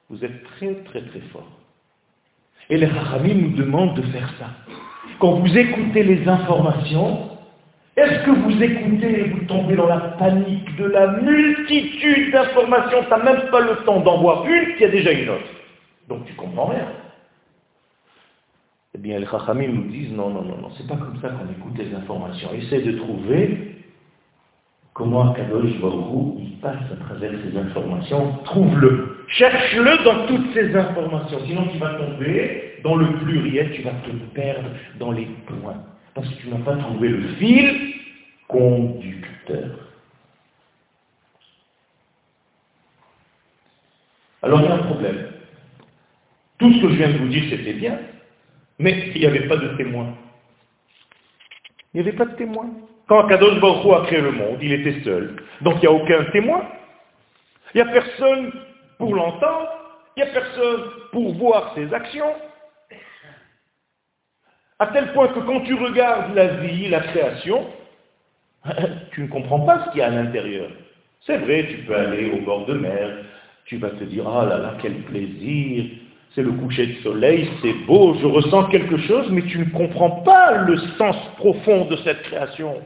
[0.09, 1.47] vous êtes très, très, très fort.
[2.69, 4.47] Et les Rachamim nous demandent de faire ça.
[5.19, 7.29] Quand vous écoutez les informations,
[7.95, 13.03] est-ce que vous écoutez et vous tombez dans la panique de la multitude d'informations?
[13.03, 15.45] Tu n'as même pas le temps d'en voir une, qui a déjà une autre.
[16.09, 16.87] Donc tu comprends rien.
[18.95, 21.51] Eh bien, les Chachamim nous disent, non, non, non, non, c'est pas comme ça qu'on
[21.51, 22.53] écoute les informations.
[22.53, 23.75] Essaie de trouver
[24.93, 28.37] comment Akadosh Baruch il passe à travers ces informations.
[28.45, 29.25] Trouve-le.
[29.27, 31.39] Cherche-le dans toutes ces informations.
[31.45, 36.27] Sinon, tu vas tomber dans le pluriel, tu vas te perdre dans les points parce
[36.29, 37.95] que tu n'as pas trouvé le fil
[38.47, 39.71] conducteur.
[44.43, 45.27] Alors il y a un problème.
[46.59, 47.97] Tout ce que je viens de vous dire, c'était bien,
[48.79, 50.15] mais il n'y avait pas de témoin.
[51.93, 52.69] Il n'y avait pas de témoin.
[53.07, 55.35] Quand Kadosh Baruch a créé le monde, il était seul.
[55.61, 56.61] Donc il n'y a aucun témoin.
[57.73, 58.51] Il n'y a personne
[58.97, 59.69] pour l'entendre,
[60.15, 62.33] il n'y a personne pour voir ses actions,
[64.79, 67.67] à tel point que quand tu regardes la vie, la création,
[69.11, 70.69] tu ne comprends pas ce qu'il y a à l'intérieur.
[71.21, 73.17] C'est vrai, tu peux aller au bord de mer,
[73.65, 75.85] tu vas te dire, ah là là, quel plaisir,
[76.35, 80.21] c'est le coucher de soleil, c'est beau, je ressens quelque chose, mais tu ne comprends
[80.21, 82.81] pas le sens profond de cette création.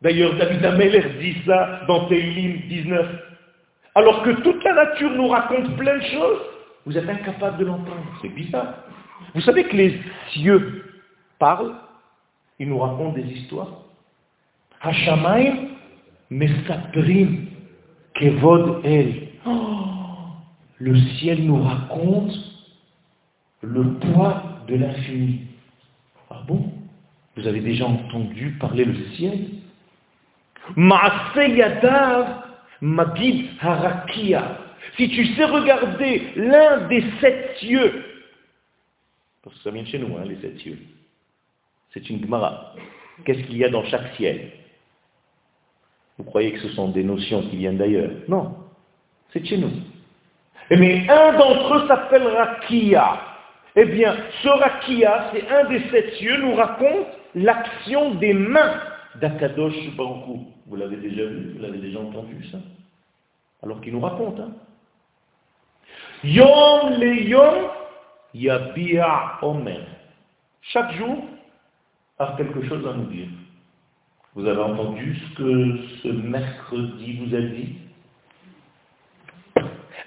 [0.00, 3.06] D'ailleurs, David Ameller dit ça dans Teilim 19.
[3.94, 6.40] Alors que toute la nature nous raconte plein de choses,
[6.86, 8.06] vous êtes incapable de l'entendre.
[8.22, 8.74] C'est bizarre.
[9.34, 10.00] Vous savez que les
[10.30, 10.84] cieux
[11.38, 11.74] parlent,
[12.58, 13.72] ils nous racontent des histoires.
[14.80, 15.68] Hashamaim
[16.30, 17.48] mesaprim
[18.14, 19.28] kevod el.
[19.44, 19.99] Oh,
[20.80, 22.32] le ciel nous raconte
[23.62, 25.42] le poids de l'infini.
[26.30, 26.72] Ah bon?
[27.36, 29.46] Vous avez déjà entendu parler le ciel?
[33.60, 34.58] Harakia.
[34.96, 38.04] Si tu sais regarder l'un des sept cieux,
[39.42, 40.78] parce que ça vient de chez nous, hein, les sept cieux,
[41.92, 42.74] c'est une Gemara.
[43.24, 44.50] Qu'est-ce qu'il y a dans chaque ciel?
[46.16, 48.12] Vous croyez que ce sont des notions qui viennent d'ailleurs?
[48.28, 48.56] Non,
[49.32, 49.72] c'est chez nous.
[50.70, 53.20] Mais un d'entre eux s'appelle Rakia.
[53.76, 58.80] Eh bien, ce Rakia, c'est un des sept cieux, nous raconte l'action des mains
[59.16, 62.58] d'Akadosh Baruch Vous l'avez déjà vu, vous l'avez déjà entendu ça?
[63.62, 64.40] Alors qu'il nous raconte.
[64.40, 64.52] Hein
[66.24, 67.54] Yom le Yom
[68.34, 69.86] Yabia Omer.
[70.62, 71.24] Chaque jour
[72.18, 73.28] a quelque chose à nous dire.
[74.34, 77.79] Vous avez entendu ce que ce mercredi vous a dit?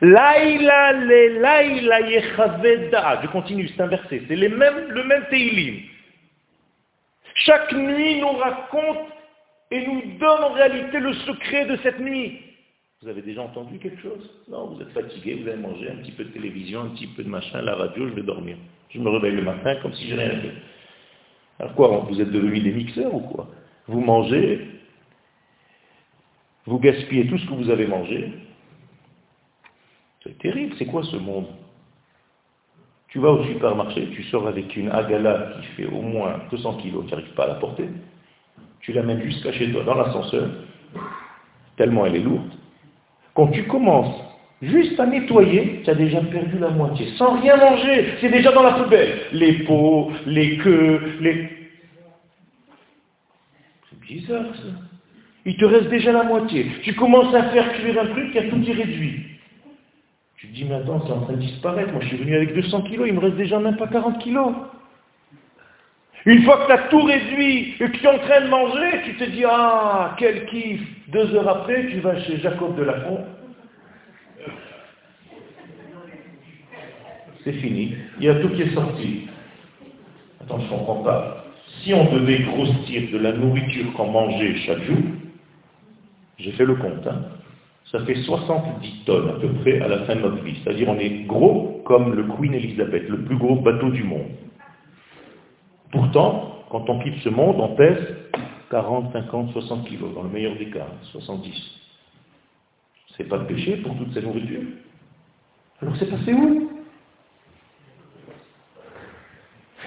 [0.04, 3.22] Laïla le laïla yechaveda.
[3.24, 4.22] Je continue, c'est inversé.
[4.28, 5.80] C'est le même Teilim.
[7.36, 9.08] Chaque nuit nous raconte
[9.72, 12.40] et nous donne en réalité le secret de cette nuit.
[13.02, 14.30] Vous avez déjà entendu quelque chose?
[14.50, 17.24] Non, vous êtes fatigué, vous avez mangé un petit peu de télévision, un petit peu
[17.24, 18.56] de machin, la radio, je vais dormir.
[18.92, 20.40] Je me réveille le matin comme si je rien.
[21.60, 23.50] Alors quoi, vous êtes devenus des mixeurs ou quoi?
[23.88, 24.68] Vous mangez,
[26.66, 28.32] vous gaspillez tout ce que vous avez mangé,
[30.24, 31.48] c'est terrible, c'est quoi ce monde?
[33.10, 37.06] Tu vas au supermarché, tu sors avec une agala qui fait au moins 200 kilos,
[37.06, 37.88] tu n'arrives pas à la porter.
[38.80, 40.50] Tu l'amènes jusqu'à chez toi dans l'ascenseur,
[41.78, 42.52] tellement elle est lourde.
[43.36, 44.20] Quand tu commences
[44.62, 48.64] juste à nettoyer, tu as déjà perdu la moitié, sans rien manger, c'est déjà dans
[48.64, 49.28] la poubelle.
[49.34, 51.50] Les peaux, les queues, les...
[53.90, 54.70] C'est bizarre ça.
[55.46, 56.66] Il te reste déjà la moitié.
[56.84, 59.26] Tu commences à faire cuire un truc, y a tout qui réduit.
[60.44, 61.94] Tu te dis, mais attends, c'est en train de disparaître.
[61.94, 64.54] Moi, je suis venu avec 200 kilos, il me reste déjà même pas 40 kilos.
[66.26, 69.04] Une fois que tu as tout réduit et que tu es en train de manger,
[69.06, 70.82] tu te dis, ah, quel kiff.
[71.08, 73.26] Deux heures après, tu vas chez Jacob de Lafont.
[77.46, 77.96] C'est fini.
[78.20, 79.30] Il y a tout qui est sorti.
[80.42, 81.46] Attends, je ne comprends pas.
[81.82, 84.98] Si on devait grossir de la nourriture qu'on mangeait chaque jour,
[86.38, 87.22] j'ai fait le compte, hein,
[87.94, 90.60] ça fait 70 tonnes à peu près à la fin de notre vie.
[90.64, 94.32] C'est-à-dire on est gros comme le Queen Elizabeth, le plus gros bateau du monde.
[95.92, 98.00] Pourtant, quand on quitte ce monde, on pèse
[98.72, 101.54] 40, 50, 60 kilos, dans le meilleur des cas, 70.
[103.16, 104.62] C'est pas de péché pour toute cette nourriture.
[105.80, 106.72] Alors c'est passé où?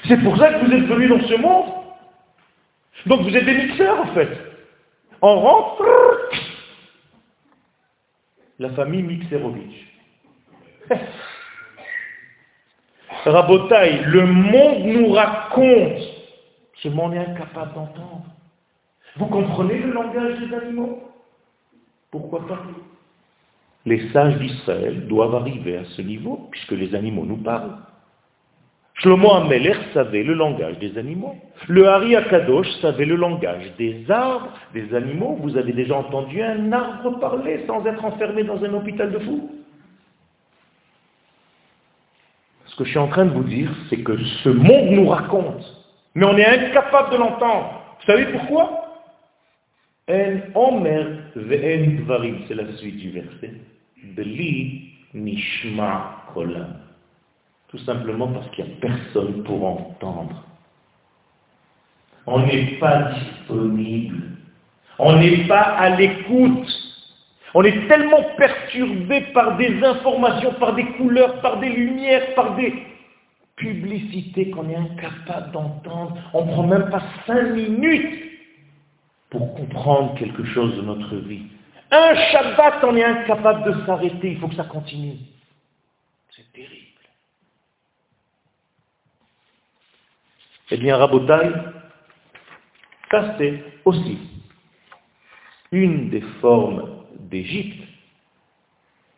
[0.07, 1.67] C'est pour ça que vous êtes venus dans ce monde?
[3.07, 4.29] Donc vous êtes des mixeurs en fait.
[5.23, 5.83] On rentre,
[8.59, 9.87] la famille Mixerovitch.
[13.25, 16.03] Rabotaï, le monde nous raconte,
[16.75, 18.27] ce monde est incapable d'entendre.
[19.17, 21.03] Vous comprenez le langage des animaux?
[22.11, 22.63] Pourquoi pas?
[23.85, 27.79] Les sages d'Israël doivent arriver à ce niveau, puisque les animaux nous parlent.
[28.97, 31.37] Shlomo Ameler savait le langage des animaux.
[31.69, 35.39] Le Hari Akadosh savait le langage des arbres, des animaux.
[35.43, 39.51] Vous avez déjà entendu un arbre parler sans être enfermé dans un hôpital de fous
[42.67, 45.65] Ce que je suis en train de vous dire, c'est que ce monde nous raconte,
[46.15, 47.83] mais on est incapable de l'entendre.
[48.01, 48.83] Vous savez pourquoi?
[50.09, 53.53] En Omer c'est la suite du verset.
[57.69, 60.45] Tout simplement parce qu'il n'y a personne pour entendre.
[62.27, 64.23] On n'est pas disponible.
[64.99, 66.69] On n'est pas à l'écoute.
[67.55, 72.75] On est tellement perturbé par des informations, par des couleurs, par des lumières, par des
[73.57, 76.17] publicités qu'on est incapable d'entendre.
[76.35, 78.27] On ne prend même pas cinq minutes
[79.31, 81.43] pour comprendre quelque chose de notre vie.
[81.91, 85.17] Un Shabbat, on est incapable de s'arrêter, il faut que ça continue.
[86.31, 86.86] C'est terrible.
[90.71, 91.51] Eh bien, Rabotai,
[93.11, 94.19] ça c'est aussi
[95.71, 97.87] une des formes d'Égypte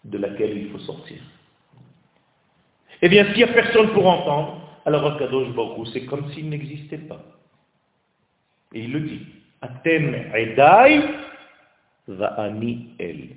[0.05, 1.19] de laquelle il faut sortir.
[3.01, 6.99] Eh bien, s'il n'y a personne pour entendre, alors Akadosh Baruch c'est comme s'il n'existait
[6.99, 7.23] pas.
[8.75, 9.27] Et il le dit.
[9.63, 11.03] Atem Edai
[12.09, 13.29] Va'ani El.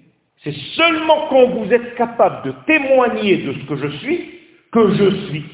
[0.43, 4.39] C'est seulement quand vous êtes capable de témoigner de ce que je suis
[4.71, 5.45] que je suis.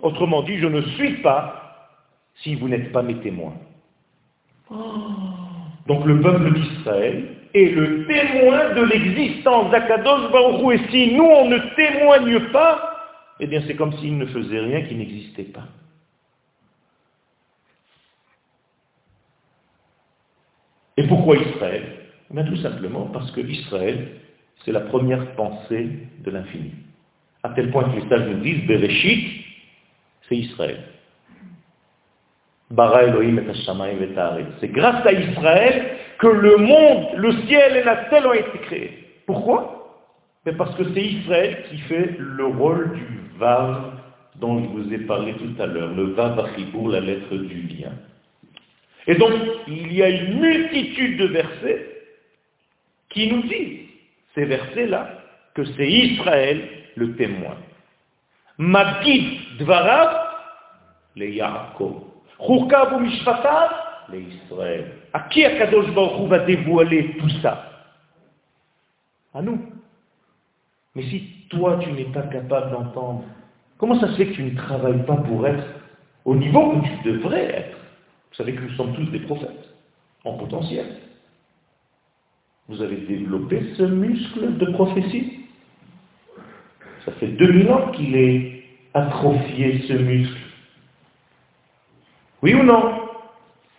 [0.00, 1.63] Autrement dit, je ne suis pas
[2.36, 3.54] si vous n'êtes pas mes témoins.
[5.86, 11.48] Donc le peuple d'Israël est le témoin de l'existence d'Akadosh Baruch Et si nous, on
[11.48, 12.90] ne témoigne pas,
[13.40, 15.68] eh bien c'est comme s'il ne faisait rien qui n'existait pas.
[20.96, 21.82] Et pourquoi Israël?
[22.30, 24.08] Eh bien, Tout simplement parce que Israël,
[24.64, 25.88] c'est la première pensée
[26.24, 26.72] de l'infini.
[27.42, 29.44] À tel point que les sages nous disent, Bereshit,
[30.28, 30.93] c'est Israël.
[34.60, 39.04] C'est grâce à Israël que le monde, le ciel et la terre ont été créés.
[39.26, 40.02] Pourquoi?
[40.58, 43.92] Parce que c'est Israël qui fait le rôle du Vav
[44.36, 47.92] dont je vous ai parlé tout à l'heure, le Vav Achibour, la lettre du lien.
[49.06, 49.32] Et donc,
[49.68, 51.88] il y a une multitude de versets
[53.10, 53.80] qui nous disent,
[54.34, 55.18] ces versets-là,
[55.54, 57.56] que c'est Israël le témoin.
[59.58, 60.26] Dvarav,
[61.16, 62.13] Yaakov.
[62.38, 63.70] Churkav ou Mishpatav,
[64.10, 64.92] le Israël.
[65.12, 67.70] À qui Akadosh Baruch va dévoiler tout ça?
[69.32, 69.60] À nous.
[70.94, 73.24] Mais si toi, tu n'es pas capable d'entendre,
[73.78, 75.64] comment ça se fait que tu ne travailles pas pour être
[76.24, 77.78] au niveau où tu devrais être?
[78.30, 79.74] Vous savez que nous sommes tous des prophètes,
[80.24, 80.86] en potentiel.
[82.68, 85.40] Vous avez développé ce muscle de prophétie?
[87.04, 88.64] Ça fait 2000 ans qu'il est
[88.94, 90.43] atrophié, ce muscle.
[92.44, 93.08] Oui ou non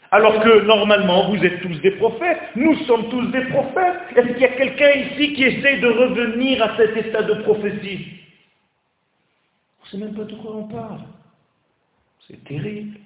[0.09, 2.39] Alors que normalement, vous êtes tous des prophètes.
[2.55, 3.99] Nous sommes tous des prophètes.
[4.15, 8.07] Est-ce qu'il y a quelqu'un ici qui essaie de revenir à cet état de prophétie
[9.79, 11.01] On ne sait même pas de quoi on parle.
[12.27, 12.97] C'est terrible.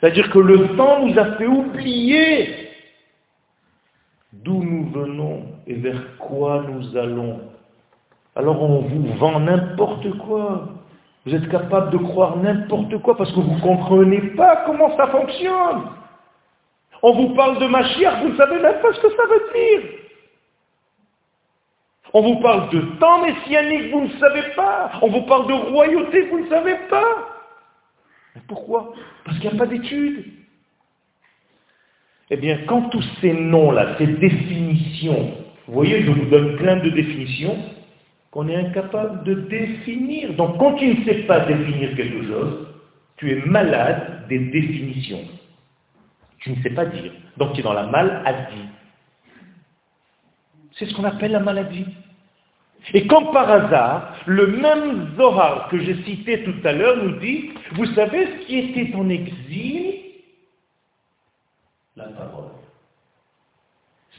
[0.00, 2.68] C'est-à-dire que le temps nous a fait oublier
[4.32, 7.42] d'où nous venons et vers quoi nous allons.
[8.34, 10.79] Alors on vous vend n'importe quoi.
[11.26, 15.06] Vous êtes capable de croire n'importe quoi parce que vous ne comprenez pas comment ça
[15.08, 15.82] fonctionne.
[17.02, 19.90] On vous parle de Mashiach, vous ne savez même pas ce que ça veut dire.
[22.12, 24.92] On vous parle de temps messianique, vous ne savez pas.
[25.02, 27.28] On vous parle de royauté, vous ne savez pas.
[28.48, 28.94] Pourquoi?
[29.24, 30.24] Parce qu'il n'y a pas d'études.
[32.30, 35.34] Eh bien, quand tous ces noms-là, ces définitions,
[35.66, 37.56] vous voyez, je vous donne plein de définitions,
[38.30, 40.34] qu'on est incapable de définir.
[40.34, 42.68] Donc quand tu ne sais pas définir quelque chose,
[43.16, 45.24] tu es malade des définitions.
[46.38, 47.12] Tu ne sais pas dire.
[47.36, 48.64] Donc tu es dans la maladie.
[50.72, 51.86] C'est ce qu'on appelle la maladie.
[52.94, 57.50] Et comme par hasard, le même Zohar que j'ai cité tout à l'heure nous dit,
[57.72, 59.94] vous savez ce qui était en exil?
[61.96, 62.49] La parole.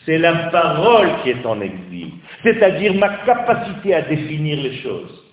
[0.06, 5.24] C'est la parole qui est en exil, c'est-à-dire ma capacité à définir les choses.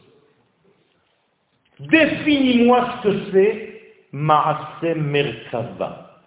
[1.80, 6.20] Définis-moi ce que c'est Maase Merkava.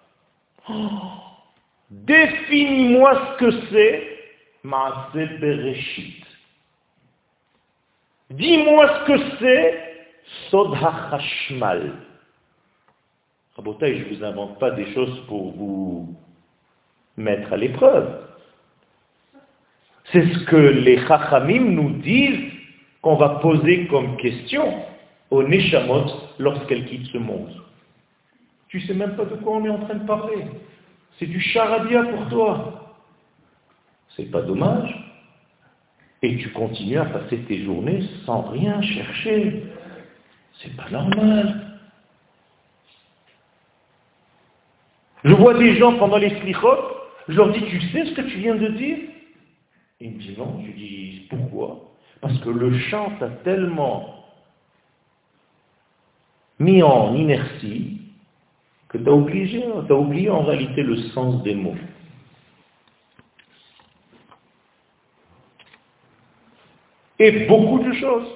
[1.89, 4.07] Définis-moi ce que c'est
[4.63, 6.25] Maase Bereshit.
[8.31, 9.91] Dis-moi ce que c'est
[10.49, 11.93] Sod HaChashmal.
[13.55, 16.15] Rabotai, je ne vous invente pas des choses pour vous
[17.17, 18.30] mettre à l'épreuve.
[20.11, 22.51] C'est ce que les Chachamim nous disent
[23.01, 24.83] qu'on va poser comme question
[25.29, 26.05] aux Neshamot
[26.37, 27.61] lorsqu'elles quittent ce monde.
[28.67, 30.45] Tu ne sais même pas de quoi on est en train de parler.
[31.17, 32.95] C'est du charadia pour toi.
[34.15, 34.93] C'est pas dommage.
[36.21, 39.63] Et tu continues à passer tes journées sans rien chercher.
[40.61, 41.79] C'est pas normal.
[45.23, 46.77] Je vois des gens pendant les slichot,
[47.27, 48.97] je leur dis, tu sais ce que tu viens de dire?
[50.01, 50.61] Ils me disent non.
[50.65, 51.79] Je dis pourquoi?
[52.19, 54.25] Parce que le chant t'a tellement
[56.59, 58.01] mis en inertie
[58.89, 61.77] que tu as, as oublié en réalité le sens des mots.
[67.19, 68.27] Et beaucoup de choses.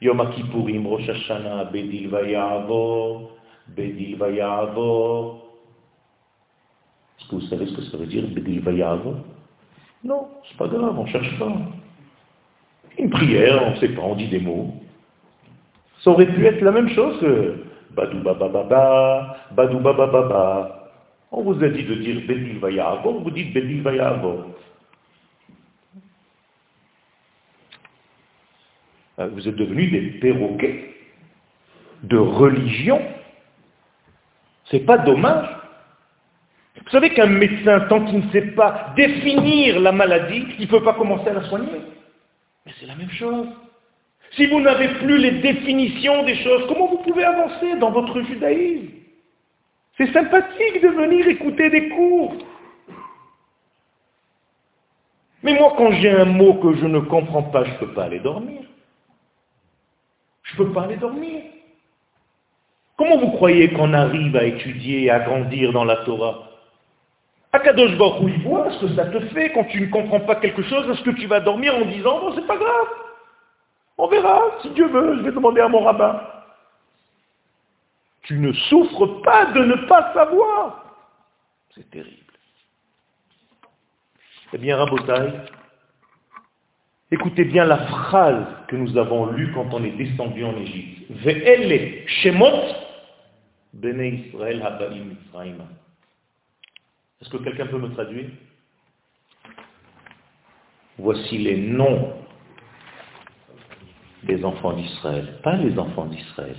[0.00, 3.36] Yom Kippourim, Rosh Hashanah, Bedil Vayavor,
[3.68, 4.16] Bedil.
[7.18, 9.16] Est-ce que vous savez ce que ça veut dire, Bedil Vayavor?
[10.06, 11.52] Non, c'est pas grave, on cherche pas.
[12.98, 14.72] Une prière, on ne sait pas, on dit des mots.
[16.02, 20.90] Ça aurait pu être la même chose que Badou Baba Baba, Badou Baba.
[21.32, 24.54] On vous a dit de dire Bedil Vayavo, vous dites Bedil Vayavo.
[29.18, 30.94] Euh, vous êtes devenus des perroquets
[32.04, 33.00] de religion.
[34.66, 35.48] C'est pas dommage
[36.84, 40.82] vous savez qu'un médecin, tant qu'il ne sait pas définir la maladie, il ne peut
[40.82, 41.80] pas commencer à la soigner.
[42.64, 43.48] Mais c'est la même chose.
[44.32, 48.88] Si vous n'avez plus les définitions des choses, comment vous pouvez avancer dans votre judaïsme?
[49.96, 52.34] C'est sympathique de venir écouter des cours.
[55.42, 58.04] Mais moi, quand j'ai un mot que je ne comprends pas, je ne peux pas
[58.04, 58.62] aller dormir.
[60.42, 61.42] Je ne peux pas aller dormir.
[62.96, 66.55] Comment vous croyez qu'on arrive à étudier et à grandir dans la Torah?
[67.56, 70.62] Akadosh Baruch il voit ce que ça te fait quand tu ne comprends pas quelque
[70.62, 72.88] chose, est-ce que tu vas dormir en disant, bon, c'est pas grave,
[73.98, 76.20] on verra, si Dieu veut, je vais demander à mon rabbin.
[78.22, 80.84] Tu ne souffres pas de ne pas savoir.
[81.74, 82.16] C'est terrible.
[84.52, 85.32] Eh bien, Rabotai,
[87.10, 91.10] écoutez bien la phrase que nous avons lue quand on est descendu en Égypte.
[91.10, 92.74] Ve'ele shemot
[93.72, 95.16] bene Israël habaim
[97.20, 98.28] Est-ce que quelqu'un peut me traduire?
[100.98, 102.12] Voici les noms
[104.22, 106.56] des enfants d'Israël, pas les enfants d'Israël,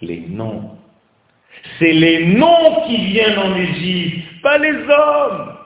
[0.00, 0.76] les noms.
[1.78, 5.56] C'est les noms qui viennent en Égypte, pas les hommes,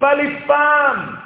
[0.00, 1.18] pas les femmes.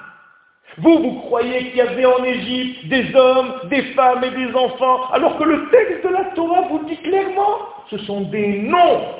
[0.79, 5.11] Vous, vous croyez qu'il y avait en Égypte des hommes, des femmes et des enfants,
[5.11, 7.59] alors que le texte de la Torah vous dit clairement,
[7.91, 9.15] ce sont des noms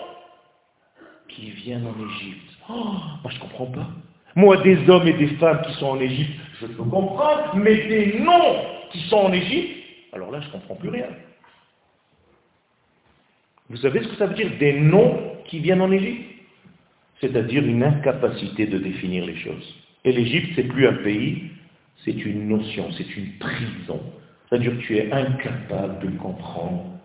[1.29, 2.50] qui viennent en Égypte.
[2.71, 3.89] Oh, moi je ne comprends pas.
[4.37, 8.21] Moi, des hommes et des femmes qui sont en Égypte, je peux comprendre, mais des
[8.21, 9.77] noms qui sont en Égypte,
[10.13, 11.07] alors là, je ne comprends plus rien.
[13.69, 16.27] Vous savez ce que ça veut dire des noms qui viennent en Égypte?
[17.21, 19.75] C'est-à-dire une incapacité de définir les choses.
[20.05, 21.51] Et l'Égypte, c'est plus un pays,
[22.05, 24.01] c'est une notion, c'est une prison.
[24.49, 26.99] C'est-à-dire que tu es incapable de comprendre,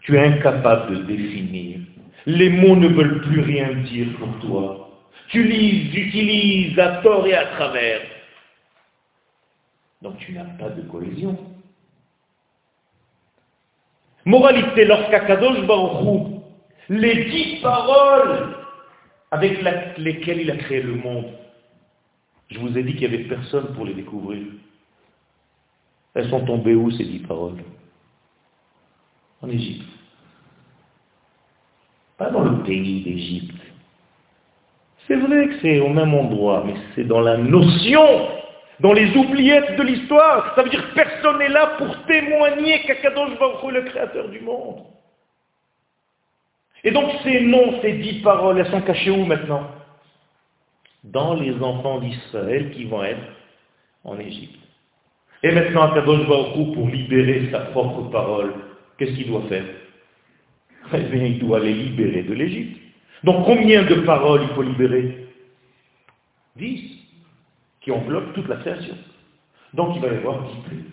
[0.00, 1.80] tu es incapable de définir.
[2.26, 4.87] Les mots ne veulent plus rien dire pour toi.
[5.28, 8.00] Tu lises, utilises à tort et à travers.
[10.02, 11.36] Donc tu n'as pas de cohésion.
[14.24, 16.38] Moralité, lorsqu'Akadosh Baruch
[16.88, 18.56] les dix paroles
[19.30, 19.62] avec
[19.98, 21.32] lesquelles il a créé le monde,
[22.50, 24.46] je vous ai dit qu'il n'y avait personne pour les découvrir.
[26.14, 27.62] Elles sont tombées où ces dix paroles?
[29.42, 29.86] En Égypte.
[32.16, 33.57] Pas dans le pays d'Égypte.
[35.08, 38.28] C'est vrai que c'est au même endroit, mais c'est dans la notion
[38.80, 40.54] dans les oubliettes de l'histoire.
[40.54, 44.40] Ça veut dire que personne n'est là pour témoigner qu'Akadosh Baruch est le créateur du
[44.40, 44.84] monde.
[46.84, 49.68] Et donc ces noms, ces dix paroles, elles sont cachées où maintenant?
[51.02, 53.18] Dans les enfants d'Israël qui vont être
[54.04, 54.60] en Égypte.
[55.42, 58.52] Et maintenant Akadosh Baruch pour libérer sa propre parole,
[58.96, 59.64] qu'est-ce qu'il doit faire?
[60.92, 62.80] Eh bien, il doit les libérer de l'Égypte.
[63.24, 65.26] Donc combien de paroles il faut libérer
[66.56, 66.98] Dix
[67.80, 68.96] qui enveloppe toute la création.
[69.74, 70.84] Donc il va y avoir dix plaies.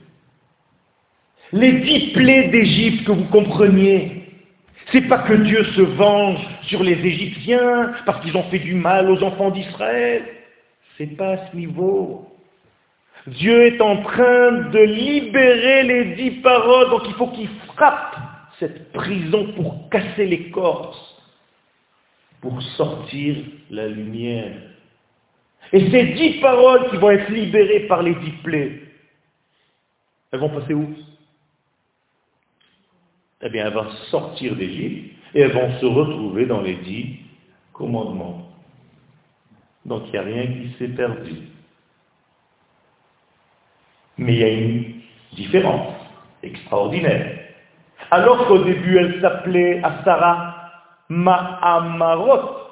[1.53, 4.25] Les dix plaies d'Égypte que vous compreniez,
[4.91, 9.09] c'est pas que Dieu se venge sur les Égyptiens parce qu'ils ont fait du mal
[9.09, 10.23] aux enfants d'Israël.
[10.97, 12.29] C'est pas à ce niveau.
[13.27, 18.15] Dieu est en train de libérer les dix paroles, donc il faut qu'il frappe
[18.59, 21.14] cette prison pour casser les corps,
[22.45, 23.37] pour sortir
[23.71, 24.51] la lumière
[25.73, 28.83] et ces dix paroles qui vont être libérées par les dix plaies,
[30.31, 30.93] elles vont passer où?
[33.41, 37.17] Eh bien, elles vont sortir d'Égypte et elles vont se retrouver dans les dix
[37.73, 38.47] commandements.
[39.83, 41.33] Donc il n'y a rien qui s'est perdu.
[44.19, 45.01] Mais il y a une
[45.33, 45.95] différence
[46.43, 47.39] extraordinaire.
[48.11, 50.54] Alors qu'au début elle s'appelait Asara
[51.09, 52.65] Ma'amarot,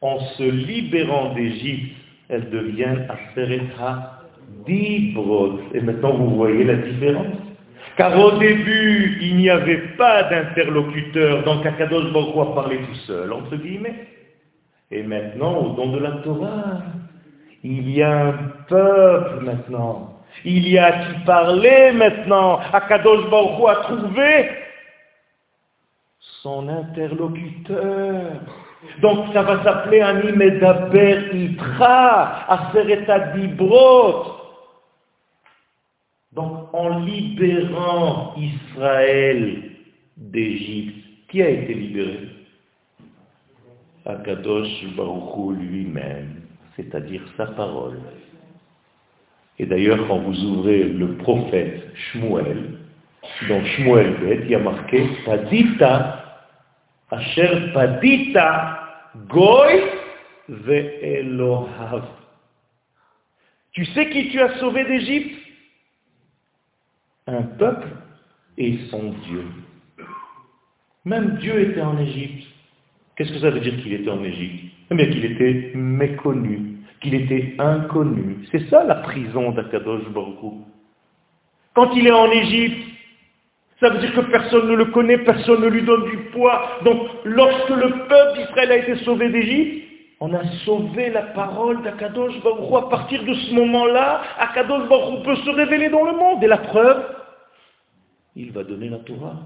[0.00, 1.96] en se libérant d'Égypte,
[2.28, 4.22] elle devient Asereta
[4.66, 5.60] Dibrot.
[5.74, 7.26] Et maintenant, vous voyez la différence.
[7.96, 13.56] Car au début, il n'y avait pas d'interlocuteur, donc Akadosh Baruch parler tout seul, entre
[13.56, 14.06] guillemets.
[14.90, 16.82] Et maintenant, au don de la Torah,
[17.64, 18.34] il y a un
[18.68, 20.14] peuple maintenant.
[20.44, 22.60] Il y a qui parler maintenant.
[22.72, 24.48] Akadosh Baruch a trouvé
[26.42, 28.32] son interlocuteur.
[29.02, 34.34] Donc ça va s'appeler Animedaber Itra, Asereta Dibrot.
[36.32, 39.62] Donc en libérant Israël
[40.16, 42.28] d'Égypte, qui a été libéré?
[44.06, 46.42] Akadosh Baruchou lui-même,
[46.76, 47.98] c'est-à-dire sa parole.
[49.58, 52.78] Et d'ailleurs, quand vous ouvrez le prophète Shmuel,
[53.48, 56.17] dans Shmuel Bet, il y a marqué Padita
[57.08, 58.78] Padita
[59.28, 59.82] Goy
[60.48, 62.04] Ve'elohav.
[63.72, 65.38] Tu sais qui tu as sauvé d'Égypte?
[67.26, 67.88] Un peuple
[68.56, 69.44] et son Dieu.
[71.04, 72.46] Même Dieu était en Égypte.
[73.14, 74.74] Qu'est-ce que ça veut dire qu'il était en Égypte?
[74.90, 78.46] Eh bien qu'il était méconnu, qu'il était inconnu.
[78.50, 80.54] C'est ça la prison d'Akadosh Baruch
[81.74, 82.97] Quand il est en Égypte,
[83.80, 86.80] ça veut dire que personne ne le connaît, personne ne lui donne du poids.
[86.84, 89.88] Donc, lorsque le peuple d'Israël a été sauvé d'Égypte,
[90.20, 95.36] on a sauvé la parole d'Akadosh Baruch À partir de ce moment-là, Akadosh Baruch peut
[95.36, 96.42] se révéler dans le monde.
[96.42, 97.04] Et la preuve,
[98.34, 99.36] il va donner la Torah.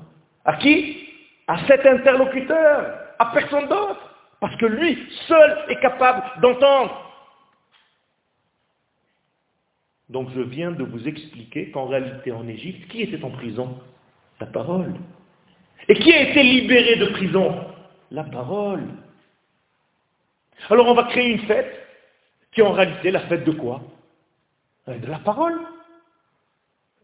[0.46, 1.08] À qui?
[1.46, 2.86] À cet interlocuteur,
[3.18, 4.14] à personne d'autre.
[4.40, 7.12] Parce que lui seul est capable d'entendre.
[10.08, 13.78] Donc je viens de vous expliquer qu'en réalité en Égypte, qui était en prison?
[14.42, 14.94] La parole.
[15.88, 17.64] Et qui a été libéré de prison?
[18.10, 18.88] La parole.
[20.68, 21.72] Alors on va créer une fête
[22.50, 23.82] qui est en réalité la fête de quoi?
[24.88, 25.60] De la parole.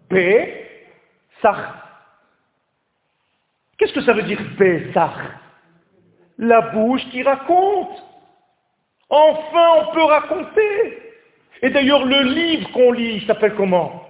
[0.09, 0.68] Paix,
[3.78, 5.14] Qu'est-ce que ça veut dire Pesach
[6.39, 8.03] La bouche qui raconte.
[9.09, 11.03] Enfin, on peut raconter.
[11.62, 14.09] Et d'ailleurs, le livre qu'on lit s'appelle comment?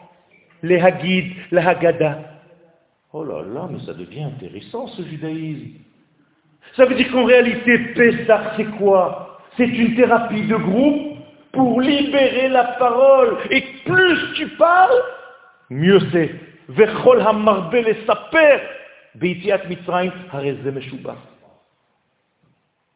[0.62, 2.28] Les Hagid, la Haggadah.
[3.13, 5.79] Oh là là, mais ça devient intéressant ce judaïsme.
[6.77, 9.39] Ça veut dire qu'en réalité, Pesach, c'est quoi?
[9.57, 11.19] C'est une thérapie de groupe
[11.53, 13.39] pour libérer la parole.
[13.51, 15.03] Et plus tu parles,
[15.71, 16.35] mieux c'est.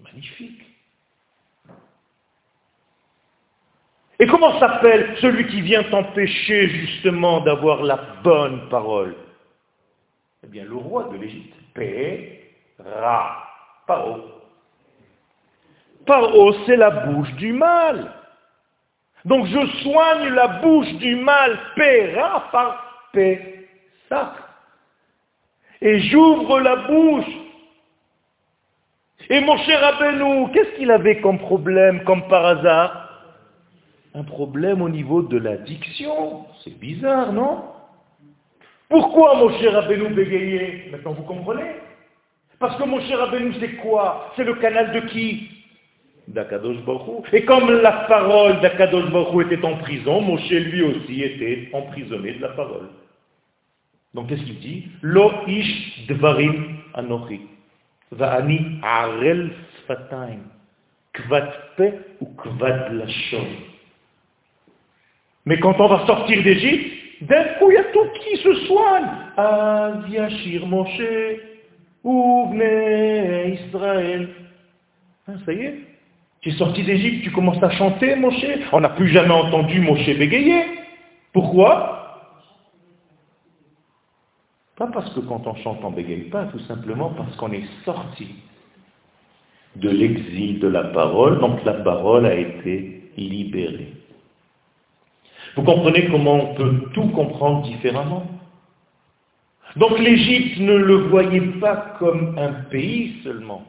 [0.01, 0.61] Magnifique.
[4.19, 9.17] Et comment s'appelle celui qui vient t'empêcher justement d'avoir la bonne parole?
[10.45, 11.55] Eh bien, le roi de l'Égypte.
[12.79, 13.45] Ra.
[13.87, 14.21] Paro.
[16.07, 18.13] Paro, c'est la bouche du mal.
[19.25, 21.59] Donc je soigne la bouche du mal,
[22.17, 22.93] Ra par
[24.09, 24.35] ça.
[25.81, 27.33] Et j'ouvre la bouche.
[29.31, 33.09] Et mon cher Abenou, qu'est-ce qu'il avait comme problème, comme par hasard?
[34.15, 36.47] Un problème au niveau de la diction.
[36.65, 37.72] C'est bizarre, non?
[38.93, 41.77] Pourquoi mon cher Abenou bégayait Maintenant vous comprenez
[42.59, 45.49] Parce que mon cher Abenou, c'est quoi C'est le canal de qui
[46.29, 51.71] D'Akadosh Baruch Et comme la parole d'Akadosh Baruch était en prison, Moshe lui aussi était
[51.73, 52.91] emprisonné de la parole.
[54.13, 57.41] Donc qu'est-ce qu'il dit Lo ish dvarim anochi.
[58.11, 60.41] Va'ani arel sfataim.
[61.15, 63.47] Kvat pe ou kvat lachon.
[65.47, 69.07] Mais quand on va sortir d'Égypte, d'un coup il y a tout qui se soigne.
[69.37, 70.05] Az
[70.67, 71.01] Moshe,
[72.05, 72.63] ouvne
[73.55, 74.29] Israël.
[75.29, 75.75] Hein, ça y est
[76.41, 78.47] Tu es sorti d'Égypte, tu commences à chanter Moshe.
[78.73, 80.65] On n'a plus jamais entendu Moshe bégayer.
[81.33, 82.03] Pourquoi?
[84.77, 88.29] Pas parce que quand on chante, on bégaye pas, tout simplement parce qu'on est sorti
[89.77, 93.93] de l'exil de la parole, donc la parole a été libérée.
[95.55, 98.27] Vous comprenez comment on peut tout comprendre différemment?
[99.77, 103.65] Donc l'Égypte ne le voyait pas comme un pays seulement.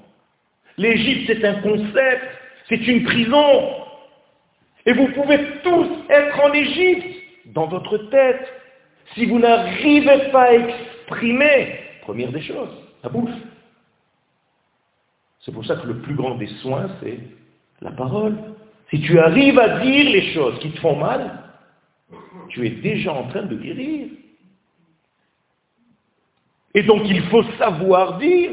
[0.77, 2.23] L'Égypte c'est un concept,
[2.67, 3.45] c'est une prison.
[4.85, 7.07] Et vous pouvez tous être en Égypte,
[7.45, 8.47] dans votre tête,
[9.13, 12.69] si vous n'arrivez pas à exprimer, première des choses,
[13.03, 13.31] la bouche.
[15.41, 17.19] C'est pour ça que le plus grand des soins, c'est
[17.81, 18.35] la parole.
[18.89, 21.42] Si tu arrives à dire les choses qui te font mal,
[22.49, 24.07] tu es déjà en train de guérir.
[26.73, 28.51] Et donc il faut savoir dire.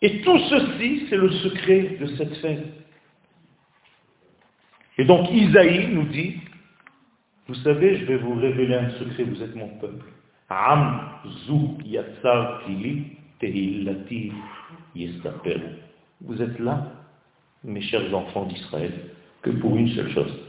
[0.00, 2.66] Et tout ceci, c'est le secret de cette fête.
[4.98, 6.36] Et donc Isaïe nous dit,
[7.48, 10.06] vous savez, je vais vous révéler un secret, vous êtes mon peuple.
[10.48, 11.08] Am
[16.20, 16.92] Vous êtes là,
[17.64, 18.92] mes chers enfants d'Israël,
[19.40, 20.41] que pour une seule chose,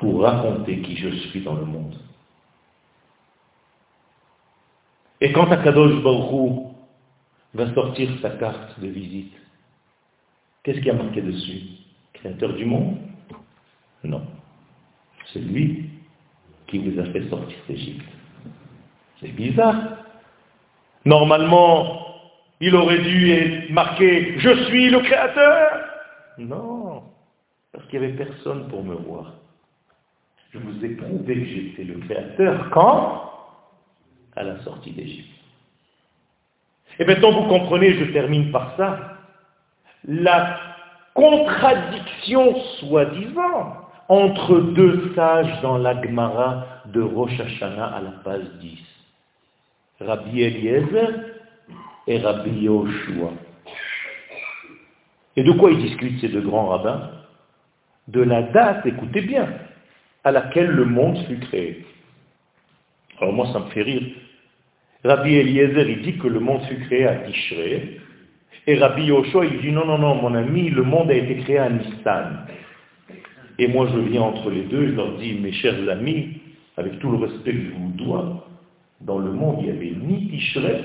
[0.00, 1.94] pour raconter qui je suis dans le monde.
[5.20, 6.72] Et quand Akadosh Baruch
[7.52, 9.34] va sortir sa carte de visite,
[10.62, 11.60] qu'est-ce qui a marqué dessus?
[12.14, 12.96] Créateur du monde?
[14.02, 14.22] Non.
[15.34, 15.90] C'est lui
[16.66, 18.08] qui vous a fait sortir d'Égypte.
[19.20, 19.98] C'est bizarre.
[21.04, 22.06] Normalement,
[22.58, 25.84] il aurait dû marquer «Je suis le Créateur».
[26.38, 27.02] Non,
[27.70, 29.39] parce qu'il n'y avait personne pour me voir.
[30.50, 33.30] Je vous ai prouvé que j'étais le Créateur quand?
[34.34, 35.28] À la sortie d'Égypte.
[36.98, 39.16] Et maintenant, vous comprenez, je termine par ça,
[40.04, 40.58] la
[41.14, 43.76] contradiction soi-disant
[44.08, 48.78] entre deux sages dans l'Agmara de Rosh Hashanah à la page 10.
[50.00, 51.10] Rabbi Eliezer
[52.06, 53.30] et Rabbi Yoshua.
[55.36, 57.10] Et de quoi ils discutent ces deux grands rabbins?
[58.08, 59.48] De la date, écoutez bien,
[60.24, 61.84] à laquelle le monde fut créé.
[63.20, 64.02] Alors moi, ça me fait rire.
[65.04, 68.00] Rabbi Eliezer, il dit que le monde fut créé à Tishrei,
[68.66, 71.58] et Rabbi Yoshua, il dit non, non, non, mon ami, le monde a été créé
[71.58, 72.46] à Nissan.
[73.58, 76.40] Et moi, je viens entre les deux, je leur dis, mes chers amis,
[76.76, 78.46] avec tout le respect que je vous dois,
[79.00, 80.84] dans le monde, il n'y avait ni Tishrei,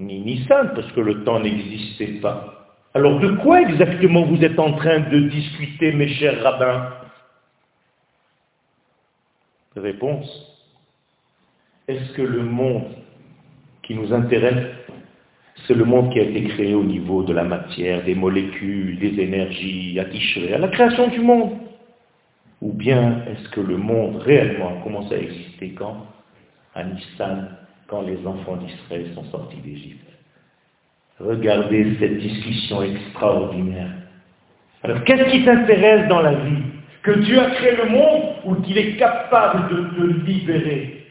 [0.00, 2.78] ni Nissan, parce que le temps n'existait pas.
[2.94, 6.88] Alors de quoi exactement vous êtes en train de discuter, mes chers rabbins?
[9.76, 10.28] Réponse.
[11.88, 12.84] Est-ce que le monde
[13.82, 14.66] qui nous intéresse,
[15.66, 19.20] c'est le monde qui a été créé au niveau de la matière, des molécules, des
[19.20, 20.04] énergies, à
[20.54, 21.58] à la création du monde?
[22.62, 26.06] Ou bien est-ce que le monde réellement a commencé à exister quand?
[26.74, 27.50] À Nissan,
[27.88, 30.08] quand les enfants d'Israël sont sortis d'Égypte.
[31.20, 33.90] Regardez cette discussion extraordinaire.
[34.82, 36.62] Alors, qu'est-ce qui t'intéresse dans la vie?
[37.02, 38.33] Que Dieu a créé le monde?
[38.44, 41.06] Ou qu'il est capable de te libérer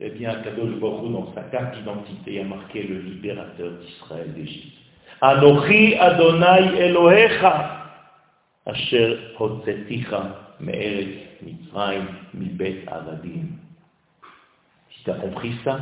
[0.00, 4.76] Eh bien, Kadosh Baruch dans sa carte d'identité a marqué le libérateur d'Israël d'Égypte.
[5.20, 7.86] Anochi Adonai Elohecha,
[8.66, 13.48] Asher Hotzeticha Me'eret Mitzrayim Mibet Avadim.
[14.90, 15.78] Si tu as compris ça,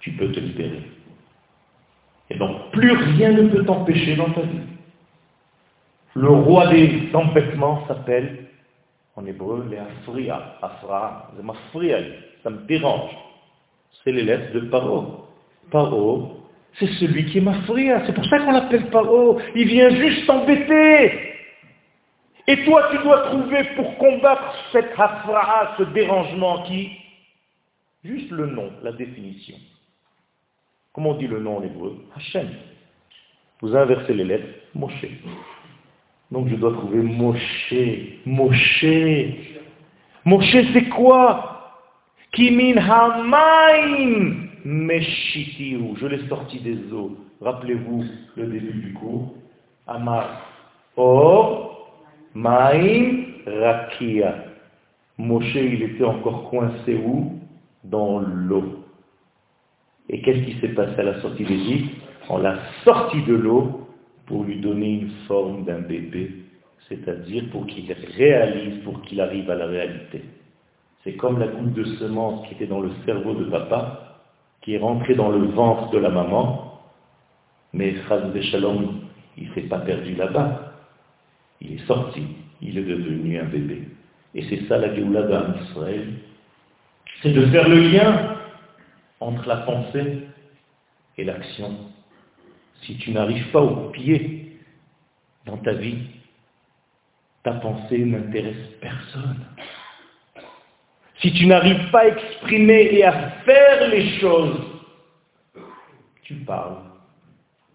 [0.00, 0.82] tu peux te libérer.
[2.30, 4.60] Et donc, plus rien ne peut t'empêcher dans ta vie.
[6.14, 8.49] Le roi des tempêtements s'appelle,
[9.16, 10.56] en hébreu, les Afria.
[10.62, 11.30] Afra,
[12.42, 13.10] ça me dérange.
[14.04, 15.26] C'est les lettres de Paro.
[15.70, 16.40] Paro,
[16.78, 18.06] c'est celui qui est Mafria.
[18.06, 19.40] C'est pour ça qu'on l'appelle Paro.
[19.54, 21.34] Il vient juste t'embêter.
[22.46, 26.90] Et toi, tu dois trouver pour combattre cette Afra, ce dérangement qui,
[28.04, 29.56] juste le nom, la définition.
[30.92, 31.96] Comment on dit le nom en hébreu?
[32.16, 32.48] Hachem.
[33.60, 35.04] Vous inversez les lettres, Moshe.
[36.30, 37.74] Donc je dois trouver Moshe.
[38.24, 38.84] Moshe.
[40.24, 41.50] Moshe c'est quoi?
[42.32, 45.96] Kimin hamaim meshitiu.
[45.96, 47.16] Je l'ai sorti des eaux.
[47.40, 48.04] Rappelez-vous
[48.36, 49.34] le début du cours.
[49.86, 50.46] Amar.
[50.96, 52.04] Or,
[52.34, 54.44] maim rakia.
[55.18, 57.40] Moshe, il était encore coincé où?
[57.84, 58.84] Dans l'eau.
[60.08, 61.94] Et qu'est-ce qui s'est passé à la sortie d'Égypte?
[62.28, 63.79] On l'a sorti de l'eau
[64.26, 66.32] pour lui donner une forme d'un bébé,
[66.88, 70.22] c'est-à-dire pour qu'il réalise, pour qu'il arrive à la réalité.
[71.02, 74.18] C'est comme la goutte de semence qui était dans le cerveau de papa,
[74.62, 76.80] qui est rentrée dans le ventre de la maman,
[77.72, 79.00] mais Phras de Shalom,
[79.38, 80.74] il ne s'est pas perdu là-bas.
[81.60, 82.22] Il est sorti,
[82.60, 83.88] il est devenu un bébé.
[84.34, 86.14] Et c'est ça la Géoula d'Israël.
[87.22, 88.36] C'est de faire le lien
[89.20, 90.22] entre la pensée
[91.18, 91.74] et l'action.
[92.82, 94.58] Si tu n'arrives pas au pied
[95.46, 95.98] dans ta vie,
[97.42, 99.44] ta pensée n'intéresse personne.
[101.20, 104.60] Si tu n'arrives pas à exprimer et à faire les choses,
[106.22, 106.78] tu parles.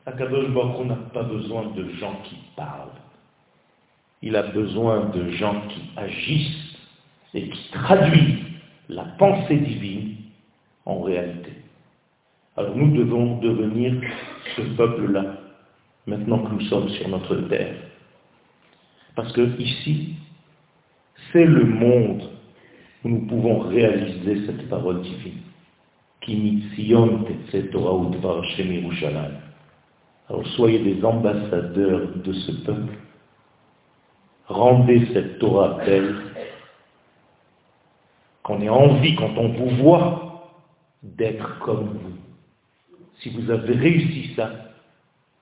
[0.06, 2.90] Akadosh Baruch n'a pas besoin de gens qui parlent.
[4.22, 6.78] Il a besoin de gens qui agissent
[7.34, 8.46] et qui traduisent
[8.90, 10.16] la pensée divine
[10.86, 11.54] en réalité.
[12.58, 14.02] Alors nous devons devenir
[14.56, 15.36] ce peuple-là,
[16.08, 17.76] maintenant que nous sommes sur notre terre.
[19.16, 20.16] Parce que ici,
[21.32, 22.30] c'est le monde
[23.04, 25.42] où nous pouvons réaliser cette parole divine.
[30.28, 32.98] Alors soyez des ambassadeurs de ce peuple.
[34.48, 36.16] Rendez cette Torah belle,
[38.44, 40.52] qu'on ait envie, quand on vous voit,
[41.04, 42.25] d'être comme vous.
[43.20, 44.52] Si vous avez réussi ça,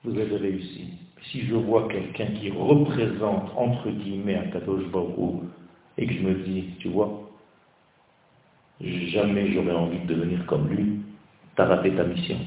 [0.04, 0.88] vous avez réussi.
[1.32, 5.44] Si je vois quelqu'un qui représente, entre guillemets, un Kadosh Baruch
[5.98, 7.30] et que je me dis, tu vois,
[8.82, 11.00] jamais j'aurais envie de devenir comme lui,
[11.56, 12.38] tu as raté ta mission.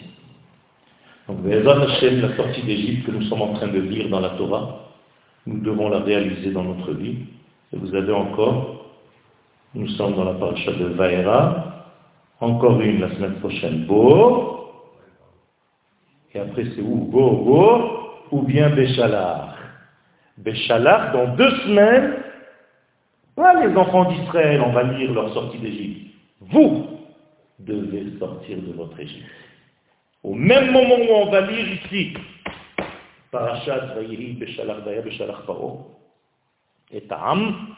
[1.29, 4.93] Donc, la sortie d'Égypte que nous sommes en train de lire dans la Torah,
[5.47, 7.17] nous devons la réaliser dans notre vie.
[7.73, 8.87] Et vous avez encore,
[9.75, 11.95] nous sommes dans la paracha de Vaera,
[12.41, 13.87] encore une la semaine prochaine.
[16.37, 17.91] Et après, c'est où Beau, beau.
[18.31, 19.57] Ou bien Béchalar.
[20.37, 22.15] Béchalar, dans deux semaines,
[23.37, 26.15] voilà les enfants d'Israël, on va lire leur sortie d'Égypte.
[26.41, 26.89] Vous
[27.59, 29.25] devez sortir de votre Égypte.
[30.23, 32.15] Au même moment où on va lire ici,
[33.31, 35.99] Parashat Vayiri Béchalar Daya Béchalar Paro,
[36.91, 37.75] et Tam,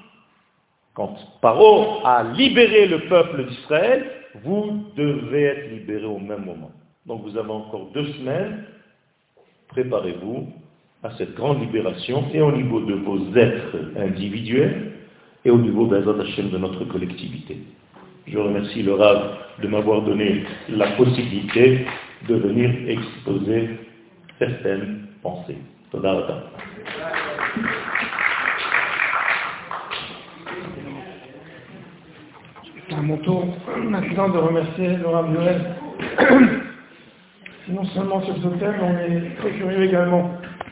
[0.94, 4.10] quand Paro a libéré le peuple d'Israël,
[4.42, 6.72] vous devez être libéré au même moment.
[7.08, 8.64] Donc vous avez encore deux semaines,
[9.68, 10.46] préparez-vous,
[11.02, 14.92] à cette grande libération et au niveau de vos êtres individuels
[15.44, 17.56] et au niveau Hashem de notre collectivité.
[18.26, 21.86] Je remercie le Rav de m'avoir donné la possibilité
[22.28, 23.70] de venir exposer
[24.38, 25.56] certaines pensées.
[25.90, 26.04] C'est
[32.94, 33.46] à mon tour
[33.82, 35.76] maintenant de remercier le Noël.
[37.70, 40.30] Non seulement sur ce thème, on est très curieux également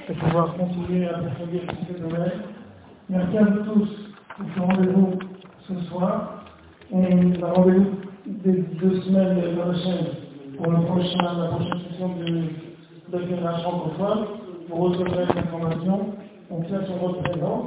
[0.09, 2.41] de pouvoir continuer à approfondir ces domaines.
[3.11, 3.89] Merci à vous tous
[4.37, 5.19] pour ce rendez-vous
[5.69, 6.45] ce soir.
[6.91, 7.91] On a rendez-vous
[8.27, 10.07] des deux semaines prochaines
[10.57, 14.27] pour le prochain, la prochaine session de, fédération francophone.
[14.71, 16.15] Vous recevrez l'information.
[16.51, 17.67] On tient sur votre présence.